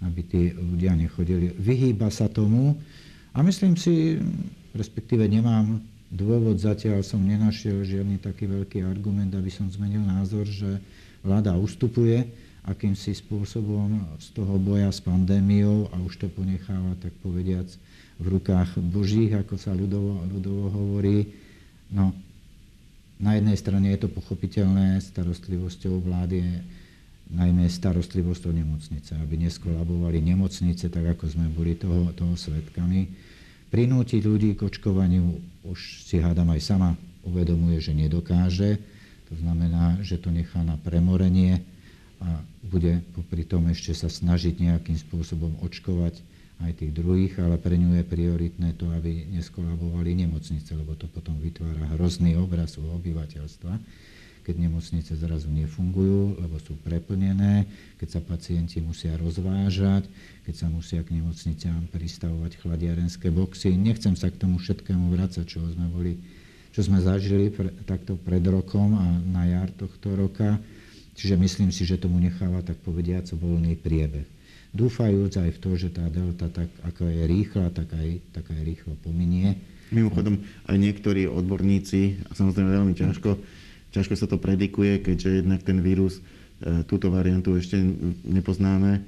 aby 0.02 0.22
tí 0.26 0.42
ľudia 0.58 0.98
nechodili. 0.98 1.54
Vyhýba 1.54 2.10
sa 2.10 2.26
tomu 2.26 2.82
a 3.38 3.46
myslím 3.46 3.78
si, 3.78 4.18
respektíve 4.74 5.30
nemám 5.30 5.78
dôvod, 6.10 6.58
zatiaľ 6.58 7.06
som 7.06 7.22
nenašiel 7.22 7.86
žiadny 7.86 8.18
taký 8.18 8.50
veľký 8.50 8.82
argument, 8.82 9.30
aby 9.38 9.54
som 9.54 9.70
zmenil 9.70 10.02
názor, 10.02 10.50
že 10.50 10.82
vláda 11.22 11.54
ustupuje 11.54 12.26
akýmsi 12.68 13.16
spôsobom 13.16 14.04
z 14.20 14.28
toho 14.36 14.60
boja 14.60 14.92
s 14.92 15.00
pandémiou 15.00 15.88
a 15.94 16.02
už 16.04 16.20
to 16.20 16.28
ponecháva, 16.28 17.00
tak 17.00 17.16
povediac, 17.24 17.68
v 18.18 18.26
rukách 18.26 18.82
božích, 18.82 19.34
ako 19.38 19.56
sa 19.62 19.74
ľudovo, 19.78 20.26
ľudovo 20.26 20.74
hovorí. 20.74 21.30
No, 21.94 22.12
na 23.18 23.38
jednej 23.38 23.58
strane 23.58 23.94
je 23.94 24.06
to 24.06 24.10
pochopiteľné, 24.10 25.02
starostlivosťou 25.02 26.02
vlády 26.02 26.62
najmä 27.28 27.68
starostlivosť 27.68 28.44
o 28.48 28.52
nemocnice, 28.56 29.12
aby 29.20 29.36
neskolabovali 29.36 30.24
nemocnice, 30.24 30.88
tak 30.88 31.06
ako 31.18 31.28
sme 31.28 31.52
boli 31.52 31.76
toho, 31.76 32.16
toho 32.16 32.40
svetkami. 32.40 33.12
Prinútiť 33.68 34.24
ľudí 34.24 34.56
k 34.56 34.64
očkovaniu 34.64 35.36
už 35.68 36.08
si 36.08 36.24
hádam 36.24 36.56
aj 36.56 36.62
sama 36.64 36.90
uvedomuje, 37.28 37.84
že 37.84 37.92
nedokáže. 37.92 38.80
To 39.28 39.36
znamená, 39.44 40.00
že 40.00 40.16
to 40.16 40.32
nechá 40.32 40.64
na 40.64 40.80
premorenie 40.80 41.60
a 42.24 42.40
bude 42.64 43.04
popri 43.12 43.44
tom 43.44 43.68
ešte 43.68 43.92
sa 43.92 44.08
snažiť 44.08 44.64
nejakým 44.64 44.96
spôsobom 44.96 45.60
očkovať 45.68 46.24
aj 46.58 46.72
tých 46.82 46.92
druhých, 46.94 47.38
ale 47.38 47.62
pre 47.62 47.78
ňu 47.78 48.02
je 48.02 48.06
prioritné 48.06 48.74
to, 48.82 48.90
aby 48.90 49.30
neskolabovali 49.30 50.18
nemocnice, 50.26 50.74
lebo 50.74 50.98
to 50.98 51.06
potom 51.06 51.38
vytvára 51.38 51.94
hrozný 51.94 52.34
obraz 52.34 52.82
u 52.82 52.86
obyvateľstva, 52.98 53.78
keď 54.42 54.56
nemocnice 54.58 55.14
zrazu 55.14 55.52
nefungujú, 55.54 56.40
lebo 56.42 56.58
sú 56.58 56.74
preplnené, 56.82 57.68
keď 58.02 58.18
sa 58.18 58.22
pacienti 58.24 58.82
musia 58.82 59.14
rozvážať, 59.20 60.10
keď 60.50 60.56
sa 60.56 60.68
musia 60.72 61.04
k 61.06 61.20
nemocniciám 61.20 61.94
pristavovať 61.94 62.58
chladiarenské 62.64 63.30
boxy. 63.30 63.76
Nechcem 63.78 64.18
sa 64.18 64.34
k 64.34 64.40
tomu 64.40 64.58
všetkému 64.58 65.14
vrácať, 65.14 65.46
čo 65.46 65.62
sme 65.62 65.86
boli 65.92 66.18
čo 66.78 66.86
sme 66.86 67.02
zažili 67.02 67.50
pre, 67.50 67.74
takto 67.90 68.22
pred 68.22 68.46
rokom 68.46 68.94
a 68.94 69.06
na 69.26 69.50
jar 69.50 69.74
tohto 69.74 70.14
roka. 70.14 70.62
Čiže 71.18 71.34
myslím 71.34 71.74
si, 71.74 71.90
že 71.90 71.98
tomu 71.98 72.22
necháva 72.22 72.62
tak 72.62 72.78
povediac 72.86 73.26
voľný 73.34 73.74
priebeh 73.74 74.37
dúfajúc 74.78 75.34
aj 75.42 75.50
v 75.58 75.60
to, 75.60 75.72
že 75.74 75.90
tá 75.90 76.06
delta, 76.14 76.46
tak 76.54 76.70
ako 76.86 77.10
je 77.10 77.24
rýchla, 77.26 77.74
tak 77.74 77.90
aj, 77.98 78.10
tak 78.38 78.46
aj 78.54 78.62
rýchlo 78.62 78.94
pominie. 79.02 79.58
Mimochodom, 79.90 80.38
aj 80.70 80.78
niektorí 80.78 81.26
odborníci, 81.26 82.30
a 82.30 82.38
samozrejme 82.38 82.70
veľmi 82.70 82.94
ťažko, 82.94 83.42
ťažko 83.90 84.14
sa 84.14 84.30
to 84.30 84.38
predikuje, 84.38 85.02
keďže 85.02 85.42
jednak 85.42 85.66
ten 85.66 85.82
vírus, 85.82 86.22
e, 86.62 86.86
túto 86.86 87.10
variantu 87.10 87.58
ešte 87.58 87.82
nepoznáme, 88.28 89.02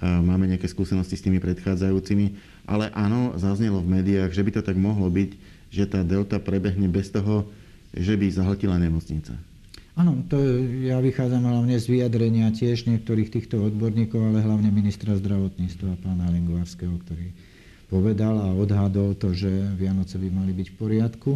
máme 0.00 0.48
nejaké 0.48 0.72
skúsenosti 0.72 1.20
s 1.20 1.24
tými 1.24 1.36
predchádzajúcimi, 1.36 2.32
ale 2.64 2.88
áno, 2.96 3.36
zaznelo 3.36 3.84
v 3.84 4.00
médiách, 4.00 4.32
že 4.32 4.40
by 4.40 4.50
to 4.56 4.62
tak 4.64 4.78
mohlo 4.80 5.04
byť, 5.12 5.30
že 5.68 5.84
tá 5.84 6.00
delta 6.00 6.40
prebehne 6.40 6.88
bez 6.88 7.12
toho, 7.12 7.44
že 7.92 8.16
by 8.16 8.26
zahltila 8.32 8.80
nemocnica. 8.80 9.36
Áno, 9.92 10.24
to 10.24 10.40
ja 10.88 10.96
vychádzam 11.04 11.44
hlavne 11.44 11.76
z 11.76 11.84
vyjadrenia 11.84 12.48
tiež 12.48 12.88
niektorých 12.88 13.28
týchto 13.28 13.60
odborníkov, 13.60 14.24
ale 14.24 14.40
hlavne 14.40 14.72
ministra 14.72 15.12
zdravotníctva, 15.20 16.00
pána 16.00 16.32
Lengvarského, 16.32 16.96
ktorý 17.04 17.28
povedal 17.92 18.40
a 18.40 18.56
odhadol 18.56 19.12
to, 19.12 19.36
že 19.36 19.52
Vianoce 19.76 20.16
by 20.16 20.32
mali 20.32 20.56
byť 20.56 20.68
v 20.72 20.76
poriadku, 20.80 21.32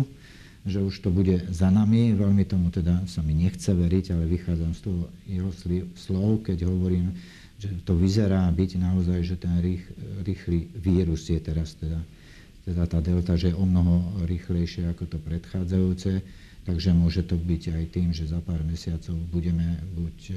že 0.65 0.81
už 0.81 1.05
to 1.05 1.13
bude 1.13 1.53
za 1.53 1.69
nami. 1.69 2.17
Veľmi 2.17 2.49
tomu 2.49 2.73
teda 2.73 3.05
sa 3.05 3.21
mi 3.21 3.37
nechce 3.37 3.77
veriť, 3.77 4.17
ale 4.17 4.25
vychádzam 4.25 4.73
z 4.73 4.81
toho 4.89 5.01
jeho 5.29 5.53
slov, 5.93 6.49
keď 6.49 6.65
hovorím, 6.65 7.13
že 7.61 7.77
to 7.85 7.93
vyzerá 7.93 8.49
byť 8.57 8.81
naozaj, 8.81 9.21
že 9.21 9.37
ten 9.37 9.53
rých, 9.61 9.85
rýchly 10.25 10.73
vírus 10.81 11.29
je 11.29 11.37
teraz 11.45 11.77
teda, 11.77 12.01
teda 12.65 12.89
tá 12.89 13.05
delta, 13.05 13.37
že 13.37 13.53
je 13.53 13.57
o 13.61 13.69
mnoho 13.69 14.25
rýchlejšie 14.25 14.89
ako 14.89 15.13
to 15.13 15.21
predchádzajúce 15.21 16.25
Takže 16.67 16.91
môže 16.91 17.23
to 17.23 17.39
byť 17.39 17.63
aj 17.79 17.85
tým, 17.95 18.11
že 18.11 18.27
za 18.27 18.43
pár 18.43 18.59
mesiacov 18.67 19.15
budeme 19.31 19.79
buď 19.95 20.35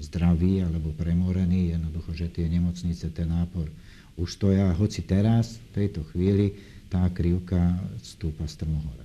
zdraví 0.00 0.64
alebo 0.64 0.92
premorení, 0.96 1.76
jednoducho, 1.76 2.16
že 2.16 2.32
tie 2.32 2.48
nemocnice, 2.48 3.12
ten 3.12 3.28
nápor 3.28 3.68
už 4.16 4.40
stoja, 4.40 4.72
hoci 4.72 5.04
teraz, 5.04 5.60
v 5.72 5.84
tejto 5.84 6.00
chvíli, 6.12 6.56
tá 6.88 7.04
krivka 7.12 7.76
stúpa 8.00 8.48
strmo 8.48 8.80
hore. 8.80 9.04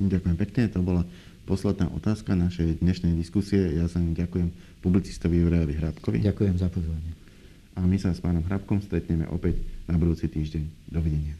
Ďakujem 0.00 0.36
pekne, 0.38 0.62
to 0.66 0.82
bola 0.82 1.06
posledná 1.46 1.86
otázka 1.94 2.34
našej 2.34 2.82
dnešnej 2.82 3.14
diskusie. 3.14 3.78
Ja 3.78 3.86
sa 3.86 4.02
ďakujem 4.02 4.50
publicistovi 4.82 5.42
Jurajovi 5.42 5.74
Hrabkovi. 5.78 6.18
Ďakujem 6.22 6.56
za 6.58 6.66
pozvanie. 6.70 7.12
A 7.78 7.86
my 7.86 7.96
sa 8.02 8.10
s 8.10 8.22
pánom 8.22 8.42
Hrabkom 8.42 8.82
stretneme 8.82 9.30
opäť 9.30 9.62
na 9.86 9.94
budúci 9.94 10.26
týždeň. 10.26 10.90
Dovidenia. 10.90 11.38